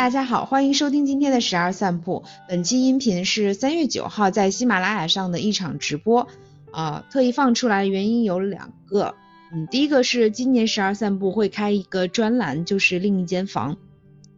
[0.00, 2.24] 大家好，欢迎收听今天的十二散步。
[2.48, 6.26] 本期音频是三月九号在喜马拉雅上的一场直播，
[6.70, 9.14] 啊，特意放出来原因有两个。
[9.52, 13.76] 嗯，第一个是今年十二散步会开一个专栏，就是另一间房，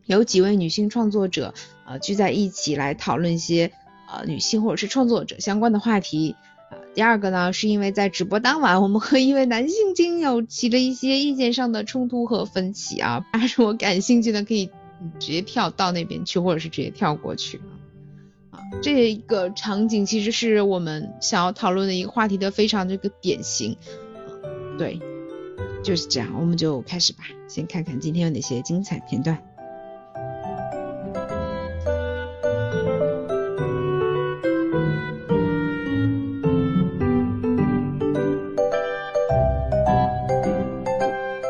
[0.05, 1.55] 有几位女性创作者，
[1.87, 3.71] 呃，聚在一起来讨论一些
[4.13, 6.35] 呃女性或者是创作者相关的话题
[6.71, 6.75] 啊。
[6.93, 14.69] 第二个呢，是因为在直播当晚，我们和一位男性听友起了一些意见上的冲突和分歧啊，还是我感兴趣的可以。
[15.19, 17.61] 直接跳到那边去，或者是直接跳过去
[18.51, 18.59] 啊！
[18.83, 23.77] 这个场景其实是我们想要讨论的一个话题的非常这个典型，
[24.79, 25.01] 对，
[25.83, 27.25] 就是这样，我们就开始吧。
[27.49, 29.39] 先看看今天有哪些精彩片段。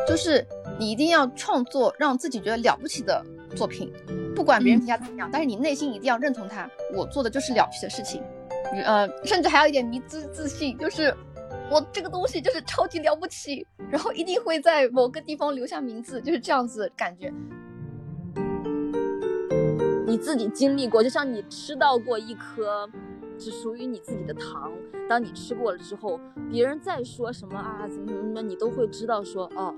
[0.09, 0.47] 就是
[0.78, 3.25] 你一定要创作让自己觉得了不起的。
[3.55, 3.92] 作品，
[4.34, 8.22] 不管别人评价怎么样，但是你内心一定要认同他，我做的就是了不起的事情，
[8.84, 11.14] 呃，甚至还有一点迷之自信，就是
[11.70, 17.33] 我这个东西就是超级了不起，然后一定会在某个地方留下名字，就是这样子感觉。
[20.06, 22.87] 你自己经历过，就像你吃到过一颗
[23.39, 24.70] 只属于你自己的糖，
[25.09, 29.75] 当你吃过了之后，别人再说什么啊怎么怎么，你都会知道说，哦，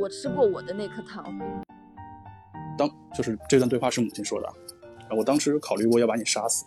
[0.00, 1.24] 我吃过我的那颗糖。
[2.76, 4.52] 当就是这段对话是母亲说的，
[5.16, 6.64] 我当时考虑过要把你杀死。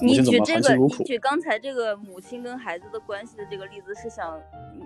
[0.00, 4.40] 你举这个，你举刚才这个母亲跟孩子的关系的这个例子，是想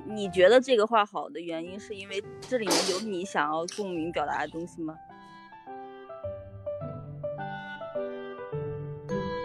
[0.06, 4.94] 你觉得这个话好的原因，是因为这里面有你想要共鸣表达的东西吗？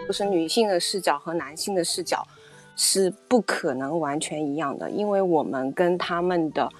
[0.06, 2.26] 就是女性的视角和男性的视角
[2.76, 6.70] 是不可能完全一样的，因为我们跟他们的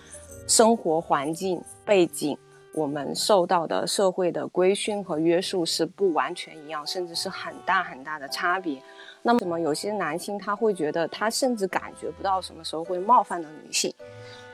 [0.47, 2.39] 生活环境背景。
[2.75, 8.83] 我们受到的社会的规训和约束是不完全一样，甚至是很大很大的差别。
[9.23, 13.95] 那么，有些男性他会觉得他甚至感觉不到什么时候会冒犯到女性，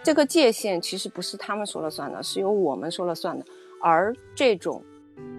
[0.03, 3.45] 这个界限其实不是他们说了算的，是由我们说了算的。
[3.83, 4.83] 而这种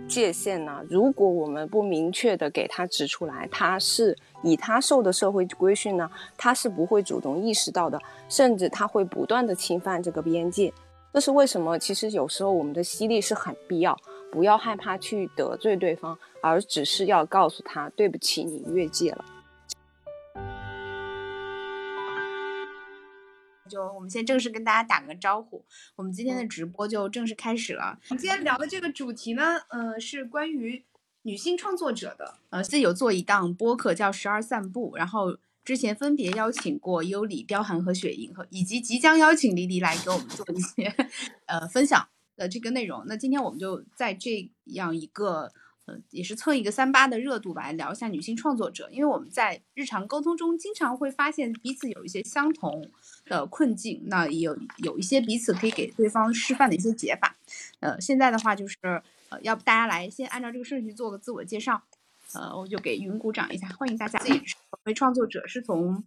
[0.07, 10.73] 界限呢，如果我们不明确的给他指出来，他是以他受的社会规训呢，他是不会主动意识到的，甚至他会不断的侵犯这个边界。
[11.13, 11.77] 这是为什么？
[11.77, 13.99] 其实有时候我们的犀利是很必要，
[14.31, 19.25] 不要害怕去得罪对方，而只是要告诉他对不起，你越界了。
[23.67, 25.65] 就我们先正式跟大家打个招呼，
[25.97, 27.99] 我们今天的直播就正式开始了。
[28.09, 30.81] 我们今天聊的这个主题呢，呃，是关于
[31.23, 32.35] 女性创作者的。
[32.51, 35.37] 呃，自己有做一档播客叫《十二散步》，然后。
[35.63, 40.93] 之前分别邀请过优里、刁寒和雪莹，和以及即将邀请黎黎来给我们做一些
[41.45, 43.03] 呃分享的这个内容。
[43.07, 45.51] 那今天我们就在这样一个
[45.85, 48.89] 呃，也是蹭一个三八的热度吧，来聊一下女性创作者。
[48.91, 52.89] 因为我们在日常沟通中经常会发现彼此有一些相同
[53.25, 57.35] 的困境，那也有有一些彼此可以给对方示范的一些解法。
[57.79, 58.77] 呃，现在的话就是
[59.29, 61.83] 呃，要不大家来先按照这个顺序做个自我介绍。
[62.33, 64.17] 呃，我就给云鼓掌一下，欢迎大家。
[64.19, 66.03] 自己成为创作者是从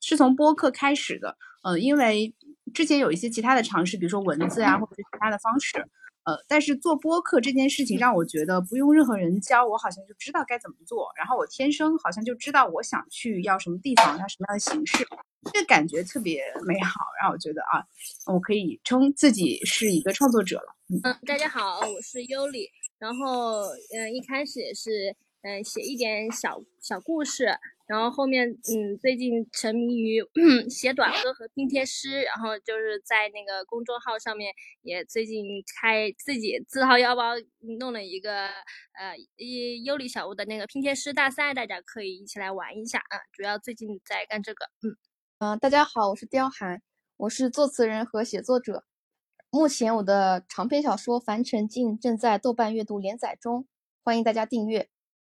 [0.00, 2.34] 是从播客开始的，呃，因为
[2.74, 5.78] 之前有一些其他的尝试，比如说文字啊，或者是其他的方式，
[6.24, 15.06] 呃，但是做播客这件事情让我觉得不用任何人教，我好像就知道该怎么做，然后我天生好像就知道我想去要什么地方，要什么样的形式，
[15.52, 17.86] 这个感觉特别美好，让我觉得啊，
[18.26, 20.74] 我可以称自己是一个创作者了。
[21.04, 22.68] 嗯，大家好，我是尤里，
[22.98, 23.62] 然后
[23.94, 25.14] 嗯，一开始也是。
[25.42, 27.46] 嗯，写一点小小故事，
[27.86, 30.20] 然后后面嗯，最近沉迷于
[30.68, 35.44] 写短歌和拼贴诗，然后就是在那个公众号上面也最近
[35.80, 37.34] 开自己自掏腰包
[37.78, 38.48] 弄了一个
[38.98, 43.22] 呃一优里小屋的那个拼贴诗大赛，大家可以一起来玩一下啊。
[43.32, 44.96] 主要最近在干这个，嗯
[45.38, 46.82] 嗯，大家好，我是刁寒，
[47.16, 48.82] 我是作词人和写作者，
[49.50, 53.68] 目前我的长篇小说《凡尘境》正在豆瓣阅读连载中，
[54.02, 54.88] 欢迎大家订阅。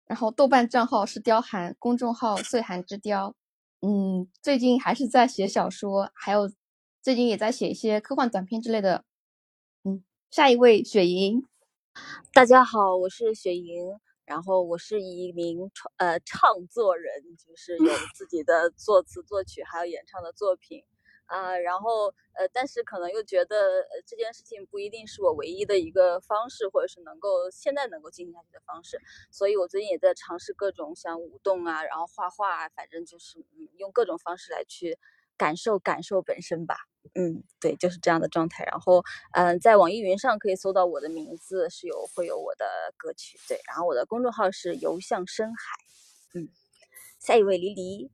[0.09, 3.35] 然后豆瓣账号是雕寒，公众号岁寒之雕。
[3.81, 6.51] 嗯，最近还是在写小说，还有
[6.99, 9.05] 最近也在写一些科幻短片之类的。
[9.83, 11.45] 嗯，下一位雪莹，
[12.33, 20.83] 大家好，我是雪莹，然后我是一名创呃唱作人，就是有 自己的作词作曲还有演唱的作品。
[21.29, 28.99] 啊，然后呃，但是可能又觉得呃这件事情不一定是我唯一的一个方式，或者是能够现在能够进行下去的方式，
[29.31, 34.97] 所以我最近也在尝试各种像舞动啊，然后画画啊，反正就是嗯用各种方式来去
[35.37, 36.75] 感受感受本身吧。
[37.15, 38.65] 嗯，对，就是这样的状态。
[38.65, 39.03] 然后，
[39.33, 42.65] 嗯，在网易云上可以搜到我的名字，是有会有我的
[42.97, 43.39] 歌曲。
[43.47, 45.77] 对，然后我的公众号是游向深海。
[46.33, 46.49] 嗯，
[47.19, 48.11] 下一位黎黎。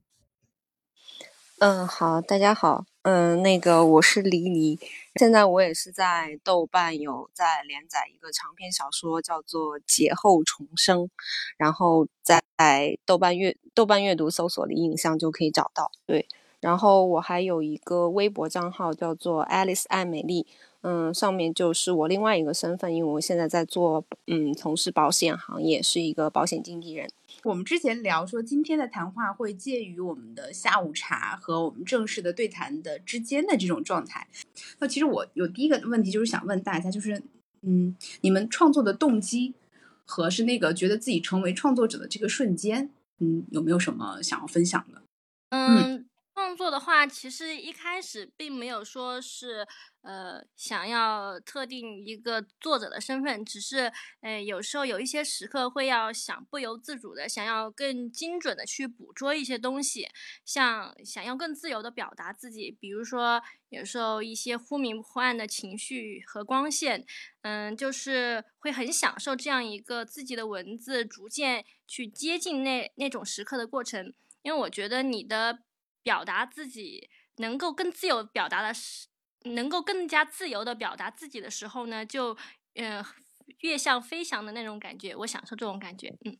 [1.58, 2.84] 嗯，好，大家好。
[3.06, 4.80] 嗯，那个我是黎黎，
[5.14, 11.02] 现在我也是在豆瓣有在连载一个长篇小说，叫做《劫后重生》，
[11.56, 12.42] 然后在
[13.04, 15.92] 豆瓣阅豆瓣阅读搜索“李影像”就可以找到。
[16.04, 16.26] 对。
[16.58, 20.44] 然后我还有一个微博账号叫做 Alice 爱美丽，
[20.82, 27.08] 嗯，上面就是我另外一个身份，因为我现在在做，嗯，从事保险行业，是一个保险经纪人。
[27.42, 34.28] 我们之前聊说，今天的谈话会介于我们的下午茶和我们正式的对谈的之间的这种状态。
[34.78, 37.22] 那其实我有第一个问题就是想问大家，就是，
[37.62, 39.54] 嗯，你们创作的动机
[40.04, 45.02] 和是那个觉得自己成为创作者的这个瞬间，嗯，有没有什么想要分享的？
[45.50, 46.06] 嗯。
[46.36, 49.66] 创作的话，其实一开始并没有说是，
[50.02, 53.90] 呃，想要特定一个作者的身份，只是，
[54.20, 60.08] 呃，有时候有一些时刻会要想不由自主的想要更精准的去捕捉一些东西，
[60.44, 67.06] 像想要更自由的表达自己，比如说有时候一些忽明忽暗的情绪和光线，
[67.40, 74.12] 嗯，就是会很享受这样一个自己的文字逐渐去接近那那种时刻的过程，
[74.42, 75.60] 因为我觉得你的。
[76.06, 79.08] 表达自己能够更自由表达的时，
[79.42, 82.36] 能够更加自由的表达自己的时候呢，就
[82.76, 83.04] 嗯，
[83.62, 86.14] 越像飞翔的那种感觉，我享受这种感觉。
[86.24, 86.38] 嗯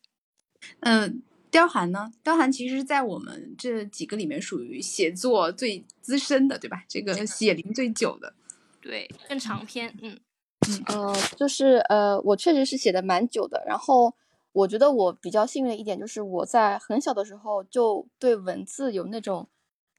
[0.82, 2.12] 嗯，刁寒呢？
[2.22, 6.84] 刁寒其实，在我们这几个里面，属于写作最资深的，对吧？
[6.88, 8.34] 这个写龄最久的，
[8.80, 9.92] 对，更长篇。
[10.00, 10.20] 嗯
[10.68, 14.14] 嗯呃，就是呃，我确实是写的蛮久的，然后。
[14.56, 19.46] 我觉得我比较幸运的一点就是我在很小的时候就对文字有那种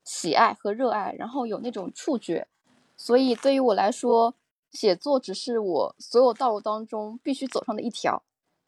[0.08, 2.48] 喜爱和热爱，然后有那种触觉，
[2.96, 4.34] 所以对于我来说，
[4.72, 8.24] 写作只是我所有道路当中必须走上的一条。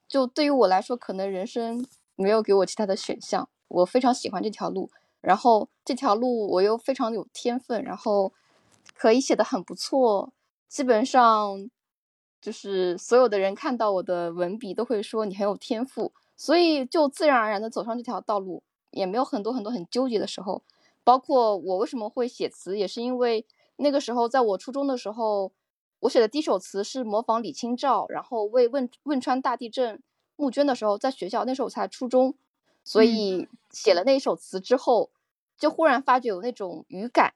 [0.06, 4.90] 就对于我来说，可能人生没有给我其他的选项，我非常喜欢这条路，
[5.22, 8.34] 然后这条路我又非常有天分，然后
[8.94, 10.34] 可以写的很不错，
[10.68, 11.70] 基本上。
[12.42, 20.64] 就是所有的人看到我的文笔都会说你很有天赋，所以就自然而然的走上这条道路，也没有很多很多很纠结的时候。
[21.04, 23.46] 包括我为什么会写词，也是因为
[23.78, 25.52] 那个时候在我初中的时候，
[26.00, 30.02] 我写的第一首词是模仿李清照，然后为汶汶川大地震
[30.36, 32.36] 募捐的时候，在学校那时候我才初中，
[32.84, 35.10] 所以写了那一首词之后，
[35.58, 37.34] 就忽然发觉有那种语感，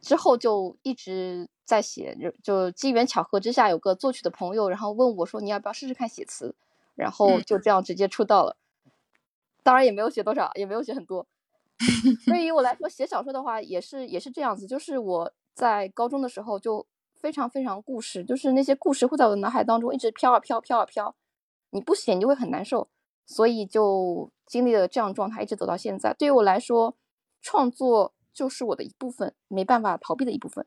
[0.00, 1.48] 之后就一直。
[1.64, 6.54] 在写就就机缘巧合之下有个作曲的朋友，然后问我说你要不要试试看写词，
[6.96, 8.56] 然后就这样直接出道了。
[9.62, 11.26] 当然也没有写多少，也没有写很多。
[12.26, 21.14] 对于我 来说，写小说的话也是也是这样子，就是我在高中的时候就非常非常故事，就是那些故事会在我的脑海当中一直飘啊飘飘啊飘，
[21.70, 22.88] 你不写你就会很难受，
[23.26, 26.14] 所以就经历了这样状态，一直走到现在。
[26.14, 26.96] 对于我来说，
[27.40, 30.66] 创作就是我的一部分，没办法逃避的一部分。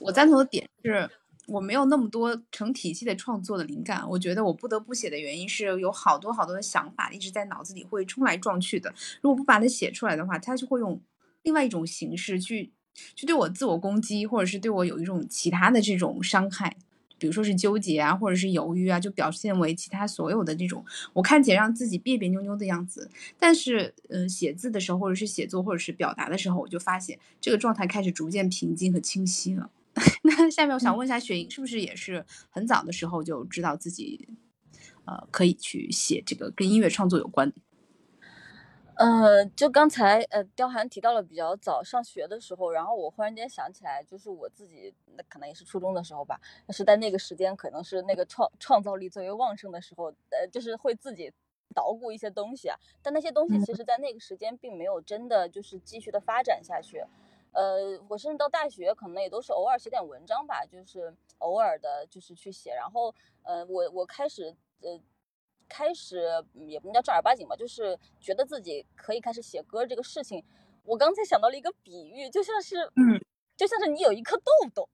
[0.00, 1.10] 我赞同的点是，
[1.46, 4.08] 我没有那么多成体系的创作的灵感。
[4.08, 8.94] 我觉得我不得不写的原因是有好多好多的想法一直在脑子里会冲来撞去的。
[9.20, 11.00] 如果不把它写出来的话，它就会用
[11.42, 12.72] 另外一种形式去
[13.14, 16.76] 去对我自我攻击，或者是对我有一种其他的这种伤害。
[17.16, 23.08] 比如说是纠结啊，或者是犹豫啊，就表现为其他所有的这种我看起来让自己别别扭扭的样子。
[23.38, 29.70] 但是，嗯，写字的时候，或者是写作，或者是表达的时候，我就发现这个状态开始逐渐平静和清晰了。
[30.22, 34.28] 那下面我想问一下雪莹，是不是也是很早的时候就知道自己，
[35.04, 37.52] 呃，可以去写这个跟音乐创作有关？
[38.96, 51.32] 呃，就刚才呃，刁寒提到了比较早上学的时候，然后我忽然间想起来，就是我自己那可能也是初中的时候吧，是在那个时间可能是那个创创造力最为旺盛的时候，呃，就是会自己
[51.74, 57.02] 捣鼓一些东西啊，但那些东西其实在那个时间并没有真的就是继续的发展下去。
[57.54, 62.74] 呃，我甚至到大学可能也都是偶尔写点文章吧，就是偶尔的，就是去写。
[62.74, 65.00] 然后，呃，我我开始，呃，
[65.68, 70.44] 开始也不能叫正儿八经吧，就是觉得自己可以开始写歌这个事情。
[70.82, 73.18] 我刚才想到了一个比喻，就像是，嗯，
[73.56, 74.44] 就像是你有一颗痘
[74.74, 74.88] 痘，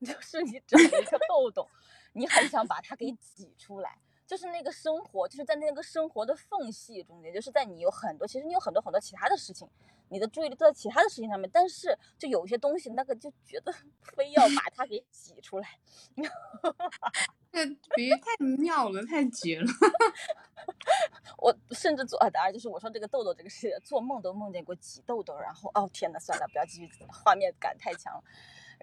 [0.06, 1.68] 就是你长了一颗痘痘，
[2.12, 3.98] 你很想把它给挤出来。
[4.26, 9.68] 就是那个生活，就是在那个生活的缝隙中间，就是在你有很多，其实你有很多很多其他的事情，
[10.08, 13.72] 你的注意力都在其他的事情上面，但是就有些东西，那个就觉得
[14.16, 15.68] 非要把它给挤出来。
[17.52, 17.64] 这
[17.94, 19.66] 比喻太妙了，太绝了。
[21.38, 28.24] 我甚至做啊，当然就是我说这个痘痘这个事，做梦都梦见过挤痘痘，然后哦天呐，算了，不要继续，画面感太强了。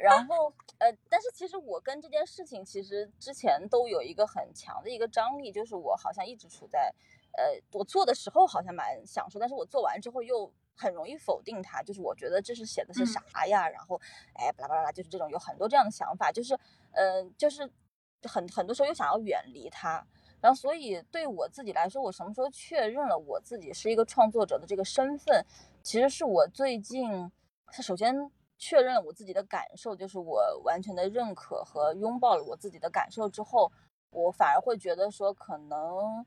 [0.01, 6.93] 然后呃，但是其实我跟这件事情其实之前都有一个很强的一个张力，就是我好像一直处在
[7.37, 7.43] 呃，
[7.73, 13.69] 我做的时候好像蛮享受，但是我做完之后又很容易否定它，就是我觉得这是写的是啥呀？
[13.69, 13.99] 然后
[14.33, 16.55] 哎巴拉巴拉，就是这种有很多这样的想法，就是
[16.91, 17.69] 嗯、呃，就是
[18.23, 20.05] 很很多时候又想要远离它。
[20.41, 25.45] 然后，所以对我自己来说，我什么时候确认了我自己是一个创作者的这个身份，
[25.83, 27.31] 其实是我最近，
[27.73, 28.31] 首先
[28.61, 33.71] 确认了我自己的感受，就是我完全的认可和拥抱了我自己的感受之后，
[34.11, 36.23] 我反而会觉得说，可能，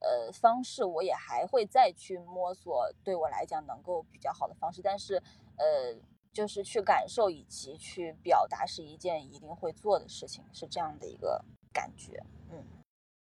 [0.00, 5.14] 呃，方式我也还会再去摸索，对我来讲能够比较好的方式，但是，
[5.56, 5.96] 呃，
[6.30, 11.42] 就是去感受以及去表达是一件一定会做的事情，是这样的一个
[11.72, 12.62] 感觉，嗯。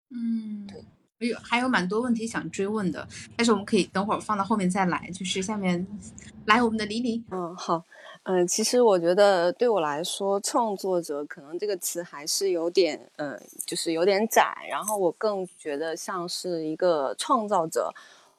[0.10, 0.80] 嗯，对，
[1.20, 5.10] 哎呦，还有蛮多问题想追问的，但是我们可以等会儿放到后面再来。
[5.12, 5.86] 就是下面
[6.46, 7.84] 来我们的李李，嗯，好，
[8.30, 14.54] 嗯，其实我觉得对我来说，创作者可能这个词还是有点，嗯，就是有点窄。
[14.70, 17.90] 然后我更觉得像是一个创造者，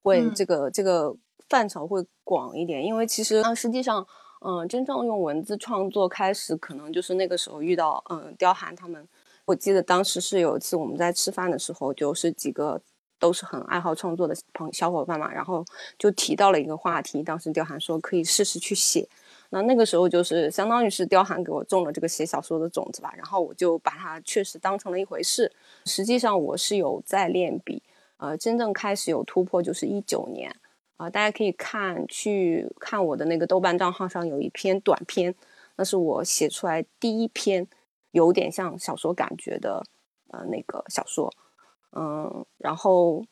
[0.02, 1.16] 会这个、嗯、这个
[1.48, 4.06] 范畴会广一点，因为其实实际上，
[4.44, 9.08] 嗯，真正用文字创作开始，可能就是那个时候遇到，嗯，刁寒他们。
[9.46, 12.78] 我记得当时是有一次我们在吃饭的时候，就是几个
[13.18, 15.64] 都是很爱好创作的朋小伙伴嘛，然后
[15.98, 17.22] 就提到了一个话题。
[17.22, 19.08] 当时刁寒说可以试试去写，
[19.50, 23.12] 那那个时候就是相当于是刁寒给我种了这个写小说的种子吧。
[23.16, 25.50] 然后我就把它确实当成了一回事。
[25.86, 27.82] 实际上我是有在练笔，
[28.18, 30.54] 呃，真正开始有突破就是一九年
[30.96, 35.34] 啊、大家可以看去看我的那个豆瓣账号上有一篇短篇，
[35.76, 37.66] 那是我写出来第一篇。
[38.12, 39.84] 有点像小说感觉的，
[40.28, 41.30] 呃，那个小说，
[41.92, 43.22] 嗯，然后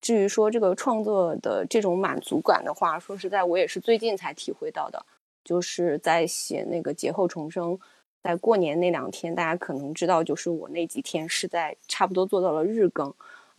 [0.00, 5.04] 至于说这个创作的这种满足感的话，说实在，我也是最近才体会到的，
[5.44, 7.78] 就是在写那个劫后重生，
[8.22, 13.12] 在过年那两天，大家可能知道，就是我那几天是在差不多做到了日更，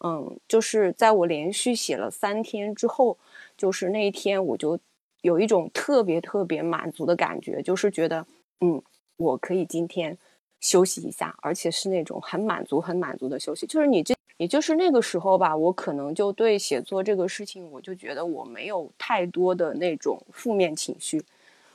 [0.04, 3.18] 嗯，就是在我连续写了三天之后，
[3.58, 4.80] 就是那一天我就
[5.22, 8.26] 有一种特别特别满足的感觉，就是觉得，
[8.62, 8.82] 嗯，
[9.18, 10.18] 我可以今天。
[10.64, 13.68] 休息一下，而且是那种很满足、很满足的休息。
[13.68, 21.22] 就是你这，也就是那个时候吧，我可能就对写作这个事情，我就觉得我没有太多的那种负面情绪。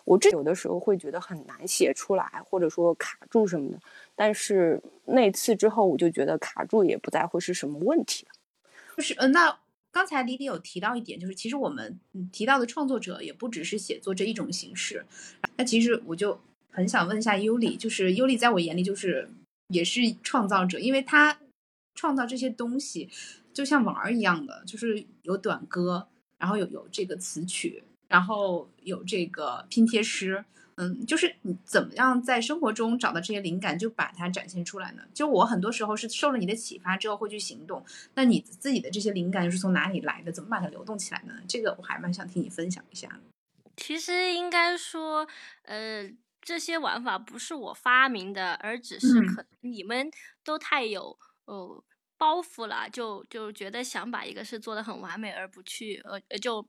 [0.09, 3.79] 我这有的时候会觉得很难写出来，或者说卡住什么的。
[4.17, 8.33] 但是那次之后，我就觉得卡住也不再会是什么问题了。
[8.97, 9.59] 就是，嗯、那
[9.93, 15.05] 刚才李李有提到一点，就是其实我们嗯提到的创作者也不只是写作这一种形式。
[15.57, 16.41] 那其实我就。
[16.71, 19.29] 很想问一下尤里，就是尤里在我眼里就是
[19.69, 21.37] 也是创造者，因为他
[21.97, 23.11] 创造这些东西
[23.53, 26.07] 就像玩儿一样的，就是有短歌，
[26.39, 35.03] 然后有有这个词曲，然后有这个拼贴师，嗯，就是你怎么样在生活中找到这些灵感，就把它展现出来呢？
[35.15, 37.85] 就我很多时候是受了你的启发之后会去行动，
[38.15, 40.33] 那你自己的这些灵感又是从哪里来的？
[40.33, 41.35] 怎么把它流动起来呢？
[41.47, 43.21] 这个我还蛮想听你分享一下。
[43.77, 45.29] 其实应该说，
[45.63, 46.11] 呃。
[46.41, 50.09] 这些玩法不是我发明的，而只是可你们
[50.43, 51.85] 都太有呃
[52.17, 56.67] 包袱了，就就觉得想把一个事做得很完美，而不去呃就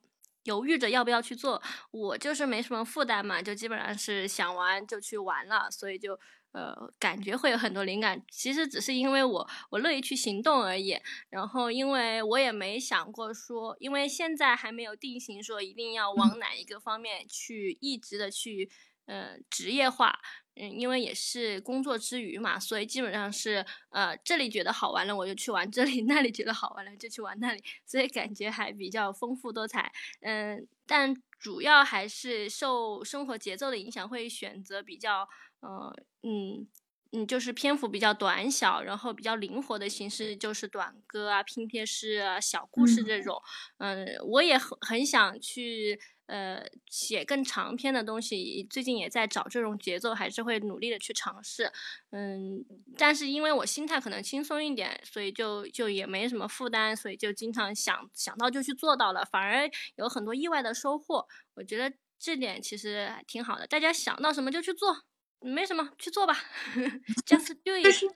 [0.50, 1.62] 犹豫着要不要去做。
[1.92, 6.20] 我就是没什么负担嘛，就基本上是想玩就去玩了，所以就
[6.52, 8.22] 呃感觉会有很多灵感。
[8.30, 10.98] 其实只是因为我我乐意去行动而已。
[11.30, 18.70] 然后因为我也没想过说，因为现在还没有定型说一定要往哪一个方面去一直的去。
[19.10, 20.20] 呃，职业化，
[20.60, 29.92] 嗯，因为也是工作之余嘛，所以基本上是，呃，这里觉得好玩了，我就去玩这里；那里觉得好玩了，就去玩那里，所以感觉还比较丰富多彩。
[30.22, 35.28] 嗯，但主要还是受生活节奏的影响，会选择比较，
[35.62, 36.68] 呃，嗯。
[37.12, 43.42] 嗯，就是篇幅比较短小，然后比较灵活的形式，就是短歌啊、拼贴诗啊、小故事这种。
[43.80, 51.72] 嗯，我也很很想去呃写更长篇的东西，最近也在找这种节奏，还是会努力的去尝试。
[52.12, 52.64] 嗯，
[52.98, 61.28] 但是因为我心态可能轻松一点，所以就就也没什么负担，所以就经常想想到就去做到了，反而有很多意外的收获。
[61.56, 65.04] 我觉得这点其实挺好的，大家想到什么就去做。
[65.42, 66.36] 没什么，去做吧
[67.26, 67.84] ，just do it。
[67.86, 68.08] 就是，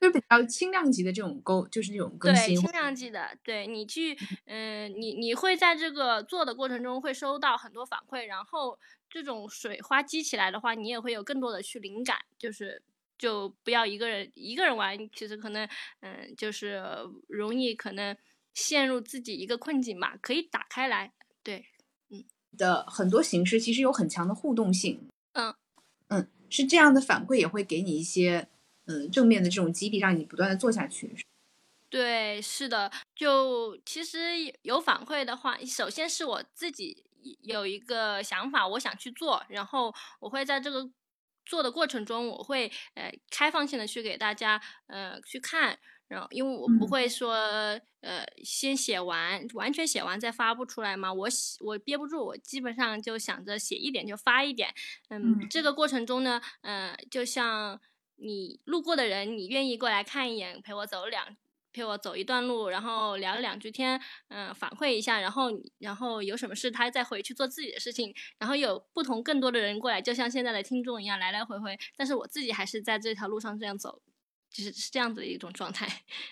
[0.00, 2.54] 就比较轻量级的这种勾，就是这种更新。
[2.54, 4.14] 对，轻量级的，对你去，
[4.46, 12.82] 嗯、呃，你你会在这个做的过程中会收到很多反馈，然后这种水花激起来的话，你也会有更多的去灵感，就是
[13.16, 15.64] 就不要一个人一个人玩，其实可能，
[16.00, 16.82] 嗯、呃，就是
[17.28, 18.16] 容易可能。
[18.54, 21.12] 陷入自己一个困境吧，可以打开来。
[21.44, 21.66] 对，
[22.08, 22.24] 嗯
[22.56, 25.06] 的很多形式其实有很强的互动性。
[26.08, 28.48] 嗯，是这样的反馈也会给你一些
[28.86, 31.16] 嗯正面的这种激励，让你不断的做下去。
[31.90, 34.18] 对，是的，就其实
[34.62, 37.04] 有反馈的话，首先是我自己
[37.42, 40.90] 有一个想法，我想去做，然后我会在这个
[41.46, 46.88] 做的过程中，我会呃开放性的去给大家呃去看，然后因为我不嗯。
[46.88, 47.34] 会说
[48.00, 54.74] 呃先写完，完全写完再发布出来嘛，我写我憋不住，我基本上就想着写一点就发一点，
[55.10, 55.48] 嗯，嗯。
[55.48, 57.80] 这个过程中呢，呃，就像
[58.16, 61.36] 你路过的人，你愿意过来看一眼，陪我走两。
[61.70, 74.00] 陪我走一段路，然后聊两句天，嗯、反馈一下，然后然后有什么事他再回去做自己的事情，然后有不同更多的人过来，就像现在的听众一样来来回回，但是我自己还是在这条路上这样走，
[74.50, 75.86] 就是是这样子的一种状态，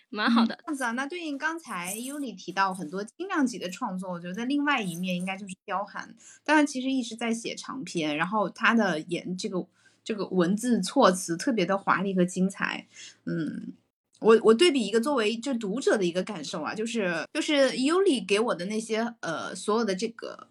[0.08, 0.58] 蛮好的。
[0.62, 6.14] 这样子啊，那对应刚才尤里提到很多轻量级的创作，我觉得另外一面应该就是彪悍。
[6.44, 9.66] 当然，其实一直在写长篇，然后他的言这个
[10.02, 12.86] 这个文字措辞特别的华丽和精彩。
[13.24, 13.74] 嗯，
[14.20, 20.48] 我我对比一个作为就读者的一个感受啊，就是就是尤里给我的那些呃所有的这个。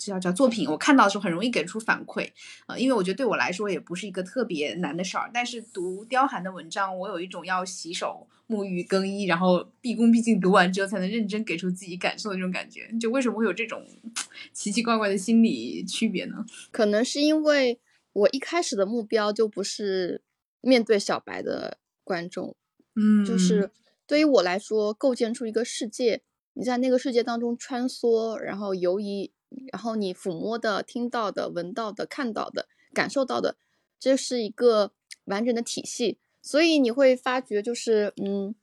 [0.00, 2.26] 这叫叫作品，我看到的时候很容易给出反馈，
[2.66, 5.30] 呃，因为我觉得对我来说也不是一个特别难的事儿。
[5.34, 12.90] 但是读刁寒的文章，我有一种要洗手、沐浴、更衣，然后毕恭毕敬读完之后才能认真给出自己感受的那种感觉。
[12.98, 13.86] 就为什么会有这种
[14.54, 16.46] 奇奇怪怪的心理区别呢？
[16.70, 17.78] 可能是因为
[18.14, 20.22] 我一开始的目标就不是
[20.62, 22.56] 面对小白的观众，
[22.96, 23.70] 嗯就是
[24.06, 26.22] 对于我来说，构建出一个世界，
[26.54, 29.30] 你在那个世界当中穿梭，然后游移，
[29.72, 33.56] 然后你抚摸的、听到的、闻到的、看到的、感受到的，
[33.98, 34.92] 这是一个
[35.24, 36.18] 完整的体系。
[36.42, 38.54] 所以你会发觉，就是嗯，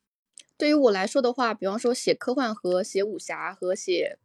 [0.57, 4.17] 对于我来说的话，比方说写科幻和写武侠和写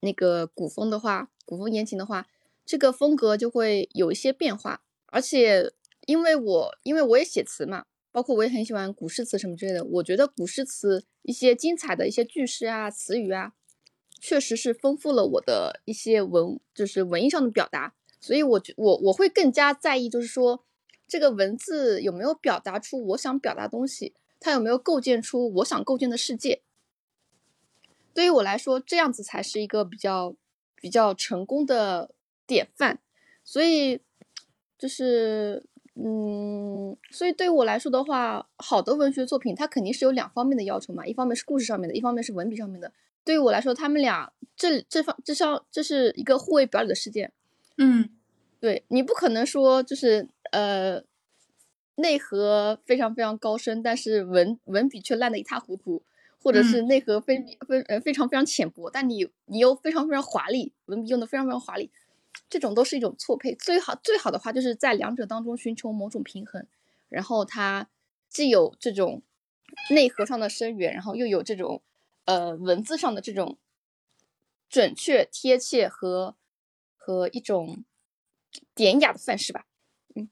[0.00, 2.26] 那个古风的话，古风言情的话，
[2.66, 4.82] 这个风格就会有一些变化。
[5.06, 5.72] 而且
[6.06, 13.54] 因为我因为我也写词嘛，包括我也很喜欢古诗词什么之类的，我觉得古诗词一些精彩的一些句式啊、词语啊，
[14.28, 17.94] 确实是丰富了我的一些文，就是文艺上的表达。
[18.18, 20.64] 所以我觉我我会更加在意，就是说
[21.06, 26.60] 这个文字有没有表达出我想表达东西，它有没有构建出我想构建的世界。
[28.12, 30.34] 对于我来说，这样子才是一个比较
[30.74, 32.10] 比较成功的
[32.48, 32.98] 典范。
[33.44, 34.00] 所以
[34.76, 42.92] 就是嗯，所以对于我来说的话，好的文学作品它肯定是有两方面的要求嘛，一方面是故事上面的，一方面是文笔上面的。
[43.26, 47.32] 对于我来说，他们俩这这方这上这是一个互为表里的事件。
[47.76, 48.08] 嗯
[48.60, 51.02] 对你不可能说就是呃
[51.96, 56.02] 内核非常非常高深，但是文文笔却烂得一塌糊涂，
[56.40, 61.90] 或者是内核非非呃非常非常浅薄，但你你又非常非常华丽，文笔用的非常非常华丽，
[62.48, 63.54] 这种都是一种错配。
[63.56, 66.64] 最好最好的话就是在两者当中寻求某种平衡，
[67.08, 67.88] 然后它
[68.28, 69.22] 既有这种
[69.90, 71.82] 内核上的深远，然后又有这种
[72.26, 73.58] 呃文字上的这种
[74.68, 76.36] 准确贴切和
[76.94, 77.84] 和一种
[78.74, 79.66] 典雅的范式吧。
[80.14, 80.28] 嗯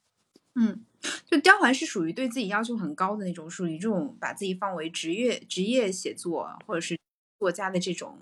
[0.57, 0.85] 嗯，
[1.26, 6.96] 就刁环是属于对自己要求很高的那种，属于这种把自己放为职业职业写作或者是
[7.40, 8.18] 作家的这种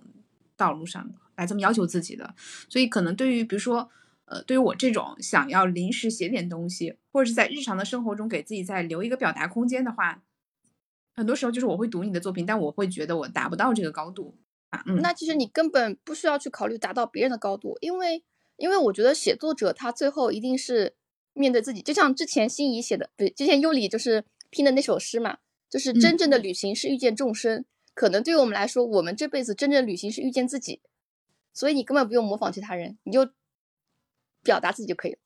[0.57, 2.35] 道路上，来这么要求自己的。
[2.71, 3.91] 所以可能对于比如说，
[4.25, 10.23] 呃，对于我这种想要临时写点东西，或者是在日常的生活中给自己再留一个表达空间的话，
[11.15, 14.37] 很多时候就是我会读你的作品，但我会觉得我达不到这个高度
[14.71, 14.83] 啊。
[14.87, 18.25] 嗯，那其实你根本不需要去考虑达到别人的高度，因为
[18.57, 20.95] 因为我觉得写作者他最后一定是
[21.35, 27.65] 面对自己，就像之前心仪写的，不，之前优里就是拼的那首诗嘛，就是真正的旅行是遇见众生。
[27.95, 30.81] 可能对于我们来说，我们这辈子真正的旅行是遇见自己，
[31.53, 33.29] 所以你根本不用模仿其他人，你就
[34.43, 35.19] 表达自己就可以了。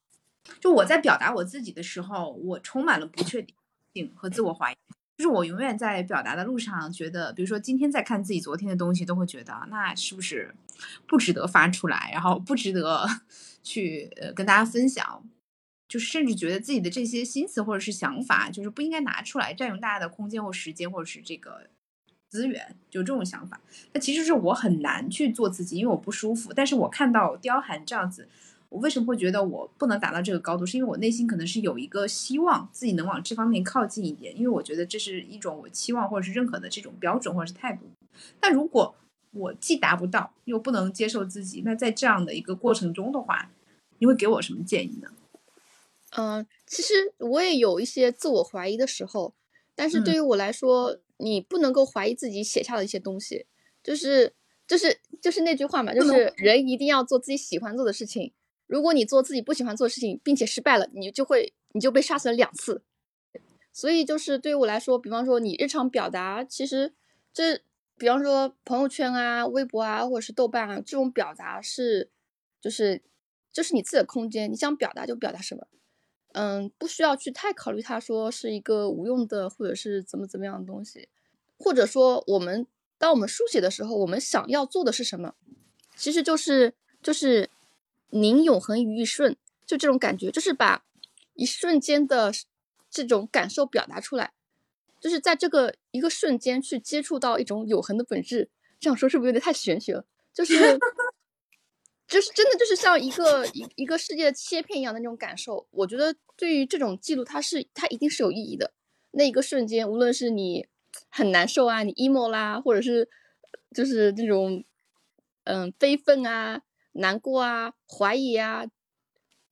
[0.60, 3.54] 就我在表达我自己的时候，我充满了不确定
[3.94, 4.76] 性和自我怀疑。
[5.16, 10.54] 就是我永远在表达的路上，觉得，比如说今天在看自己昨天的东西，都会觉得那是不是
[11.06, 13.06] 不值得发出来，然后不值得
[13.64, 15.24] 去呃跟大家分享，
[15.88, 21.70] 就是甚至觉得自己的这些心思或者是想法，就是不应该拿出来占用大家的空间或时间，或者是这个
[22.28, 23.58] 资源，就这种想法。
[23.94, 26.52] 那其实是我很难去做自己，因为我不舒服。
[26.54, 28.28] 但是我看到刁寒这样子。
[28.76, 30.66] 我为什么会觉得我不能达到这个高度？
[30.66, 37.86] 是因为我内心可能是有一个希望自己能往这方面靠近一点，因为我觉得这是一种我期望或者是认可的这种标准或者是态度。
[38.38, 38.94] 但如果
[39.32, 43.50] 我既达不到，又不能接受自己，那在这样的一个过程中的话，
[43.98, 45.10] 你会给我什么建议呢？
[46.10, 49.32] 嗯、呃，其实我也有一些自我怀疑的时候，
[49.74, 53.46] 但是对于我来说，嗯、你不能够怀疑自己写下的一些东西，
[53.82, 54.34] 就是
[54.66, 58.34] 就是就是那句话嘛，就是人一定要做自己喜欢做的事情。
[58.66, 62.82] 如果你做自己不喜欢做的事情，并且失败了，你就会你就被杀死了两次。
[63.72, 66.94] 所以就是对于我来说，比方说你日常表达，其实
[67.32, 67.60] 这
[67.98, 72.10] 比方说朋友圈啊、微博啊，或者是豆瓣啊，这种表达是
[72.60, 73.02] 就是
[73.52, 75.66] 就是你自己的空间，你想表达就表达什么。
[76.32, 81.08] 嗯，不需要去太考虑它说是一个无用的，或者是怎么怎么样的东西，
[81.58, 82.66] 或者说我们
[82.98, 85.34] 当我们书写的时候，我们想要做的是什么，
[85.96, 87.48] 其实就是就是
[88.10, 90.84] 宁永恒于一瞬，就这种感觉，就是把
[91.34, 92.32] 一瞬间的
[92.90, 94.32] 这种感受表达出来，
[95.00, 98.50] 就是在这个一个瞬间去接触到一种永恒的本质。
[98.78, 100.04] 这样说是不是有点太玄学了？
[100.32, 100.54] 就是。
[102.08, 105.66] 就是真的，就是像一个一一个世界的切片一样的那种感受。
[105.72, 108.72] 我觉得对于这种记录，它是它一定是有意义的。
[109.10, 110.68] 那一个瞬间，无论是你
[111.08, 113.08] 很难受啊，你 emo 啦，或者是
[113.74, 114.62] 就是这种
[115.42, 116.62] 嗯悲愤啊、
[116.98, 118.66] 难过啊、怀疑啊，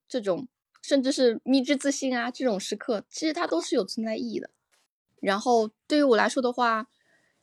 [0.07, 0.47] 这种
[0.81, 4.49] 甚至是迷之自信啊，这种时刻，其实它都是有存在意义的。
[5.21, 6.87] 然后对于我来说的话，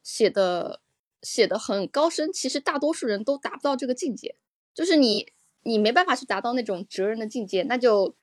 [0.03, 0.81] 写的
[1.23, 4.37] 写的很高深，其实大多数人都达不到这个境界。
[4.75, 8.17] 就是你，你没办法去达到那种哲人的境界，那就，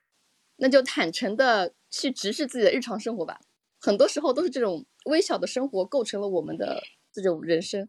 [0.56, 3.40] 那就坦诚的去直视自己的日常生活吧。
[3.78, 7.88] 很多时候都是这种微小的生活构成了我们的这种人生。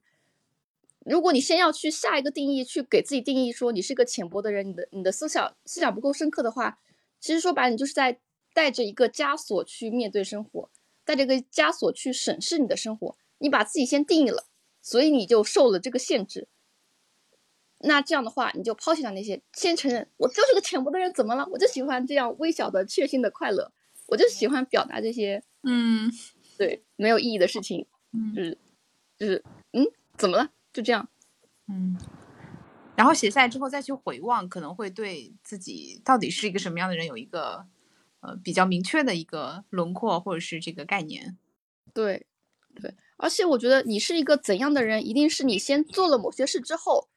[1.06, 6.80] 如果你先要去下一个定义，去给自己定义说你是个浅薄的人，你的你的思想思想不够深刻的话，
[7.20, 8.20] 其实说白了，你就是在
[8.54, 10.70] 带着一个枷锁去面对生活，
[11.04, 13.18] 带着一个枷锁去审视你的生活。
[13.40, 14.46] 你把自己先定义了，
[14.82, 16.48] 所以你就受了这个限制。
[17.80, 21.48] 那这样的话，你就抛弃掉那些，先承认我就是个浅薄的人，怎么了？
[21.52, 23.72] 我就喜欢这样微小的、确信的快乐，
[24.06, 26.12] 我就喜欢表达这些，嗯，
[26.60, 28.58] 对，没有意义的事情，嗯，就是，
[29.18, 30.52] 就是，嗯，怎么了？
[30.74, 31.10] 就这样，
[31.68, 31.98] 嗯，
[32.96, 37.66] 然后写下来之后再去回望，可能会对自己到底是一个什么样的人有一个，
[38.22, 41.38] 呃，比较明确的一个轮廓或者是这个概念，
[41.94, 42.26] 对，
[42.76, 47.08] 对，而且我觉得你是一个怎样的人，一定是你先做了某些事之后。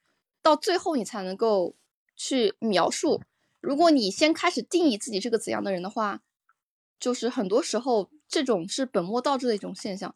[0.42, 1.74] 到最后，你才能够
[2.14, 3.22] 去描述。
[3.62, 6.20] 如果你先开始定义自己是个怎样的人的话，
[7.00, 10.14] 就是很多时候这种是本末倒置的一种现象。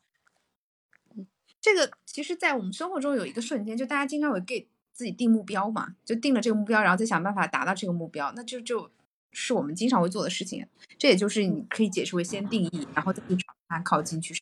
[1.59, 8.91] 嗯，这个其实，在我们生活中有一个瞬间，就大家经常会给自己定目标嘛，就定了这个目标，然后再想办法达到这个目标，那就就
[9.33, 10.67] 是我们经常会做的事情。
[10.99, 14.35] 这也就是你可以解释为先定义，然后再去朝它靠近去。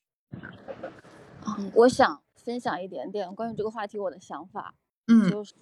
[1.47, 4.75] 嗯，我想分享一点点关于这个话题我的想法。
[5.09, 5.55] 嗯，就是，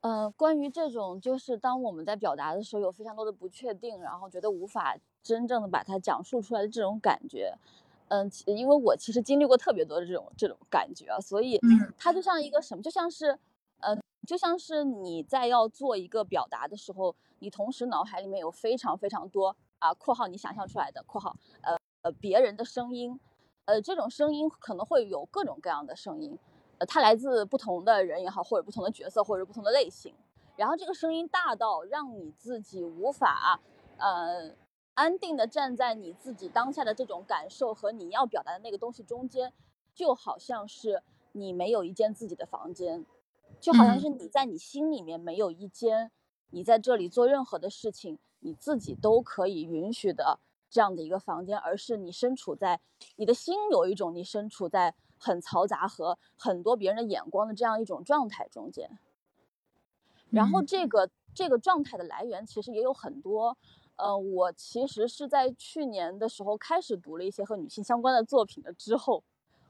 [0.00, 7.54] 呃，关于这种，就是当我们在表达的时候有非常多的不确定，然后觉得无法真正的把它讲述出来的这种感觉，
[8.08, 11.60] 嗯，因为我其实经历过特别多的这种这种感觉啊，所以
[11.98, 13.38] 它就像一个什么，就像是，
[13.80, 23.18] 呃，就像是你在要做一个表达的时候，你同时脑海里面有非常非常多啊（括号你想象出来的）（括号）呃呃别人的声音，
[23.66, 26.38] 呃，这种声音可能会有各种各样的声音。
[26.78, 30.14] 呃，它来自不同的人也好，或者不同的角色，或者不同的类型。
[30.56, 33.60] 然后这个声音大到让你自己无法，
[33.96, 34.50] 呃，
[34.98, 39.52] 安定的站在你自己当下的这种感受和你要表达的那个东西中间，
[39.94, 43.06] 就好像是你没有一间自己的房间，
[43.60, 46.10] 就好像是你在你心里面没有一间，
[46.50, 52.80] 你在这里做任何的事情，你自己都可以允许的这样的一个房间，而是你身处在
[53.14, 54.96] 你的心有一种你身处在。
[55.20, 59.00] 很嘈杂和很多别人的眼光的这样一种状态中间，
[60.30, 63.58] 然后这个这个状态的来源其实也有很多，
[63.98, 69.22] 呃，我其实是在去年的时候开始读了一些和女性相关的作品了之后，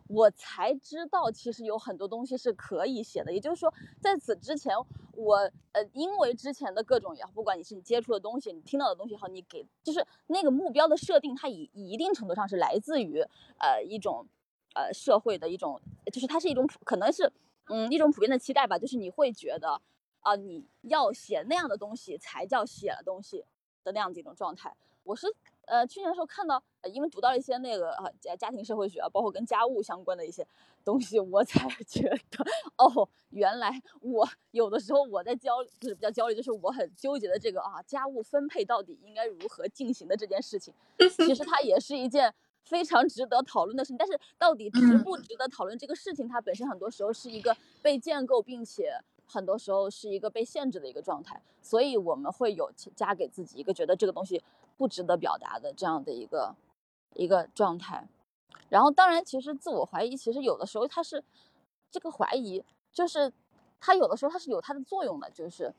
[0.07, 3.33] 我才知道其实有很多东西是可以写的。
[3.33, 4.77] 也就是说，在此之前，
[5.13, 5.37] 我
[5.73, 13.21] 呃，因为之前的各种也好，不管你是你接触的东西，你听到的东西也好，你给就是那个目标的设定，它以一定程度上是来自于
[13.59, 14.27] 呃一种。
[14.75, 15.81] 呃，社会的一种，
[16.13, 17.33] 就是它是一种，可能是，
[17.69, 18.79] 嗯，一种普遍的期待吧。
[18.79, 19.81] 就是你会觉得，
[20.21, 23.45] 啊，你要写那样的东西才叫写了东西
[23.89, 24.75] 的那样子一种状态。
[25.03, 25.27] 我是，
[25.67, 30.47] 呃，去年的时候看到，因为读到了一些那个呃家家庭社会学啊，包括跟家务相关的一些
[30.85, 32.45] 东西，我才 觉得，
[32.77, 40.75] 哦，原来我有的时候我在焦，就是比较焦虑，就是我很纠结的这个啊，家务分配到底应该如何进行的这件事情，
[41.17, 42.35] 其实它也是一件。
[42.65, 48.93] 非常值得讨论的事情，但是到底值不值得讨论这个事情，它本身很多时候是一个被建构，并且
[49.29, 54.43] 很多时候是一个被限制的一个状态，所以我们会有加给自己一个觉得这个东西
[54.77, 56.55] 不值得表达的这样的一个
[57.15, 58.09] 一个状态。
[58.71, 61.23] 然后，当然，其实自我怀疑，其实有的时候它是，
[61.91, 62.63] 这个怀疑，
[62.93, 63.33] 就是
[63.81, 65.73] 它有的时候它是有它的作用的，就是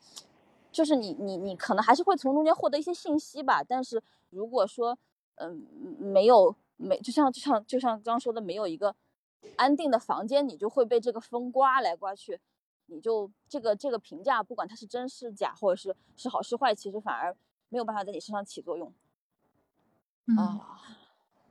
[0.72, 3.64] 就是你你你可能还是会从中间获得一些信息吧。
[3.64, 4.98] 但是如果说
[5.36, 5.68] 嗯
[6.00, 8.96] 没有没就像就像就像刚刚说的，没有一个
[9.56, 12.40] 安定的房间，你就会被这个风刮来刮去，
[12.90, 17.36] 你就这个这个评价，不管它是真是假，或者是是好是坏，其实反而
[17.70, 18.92] 没有办法在你身上起作用。
[20.28, 20.82] 嗯啊，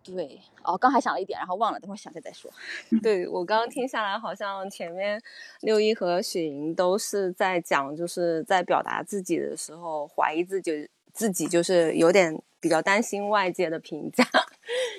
[0.04, 2.50] 对，哦，刚还想了一点，然后忘了，等会儿想起来再说。
[3.02, 5.20] 对我刚刚听下来，好像前面
[5.60, 14.24] 六一和雪莹都是在讲，就是在表达自己的时候，怀疑自己，自己就是有点比较担心外界的评价。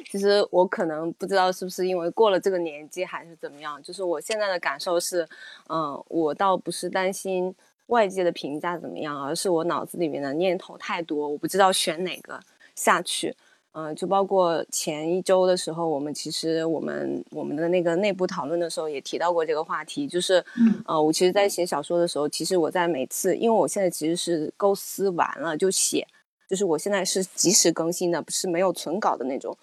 [0.10, 3.82] 其实我可能不知道是不是因为过了这个年纪，还是怎么样。
[3.84, 5.28] 就是我现在的感受是，
[5.68, 7.54] 嗯、我倒不是担心
[7.88, 12.40] 外界的评价怎么样，而是我脑子里面的念头太多，我不知道选哪个
[12.76, 13.36] 下去。
[13.72, 26.06] 嗯，就包括前一周的时候，我们其实我们我们的那个内部讨论的时候也提到过这个话题，就是，嗯呃，我其实，在写小说的时候，其实我在每次，因为我现在其实是构思完了就写，
[26.50, 29.56] 就是我现在是及时更新的，不是没有存稿的那种，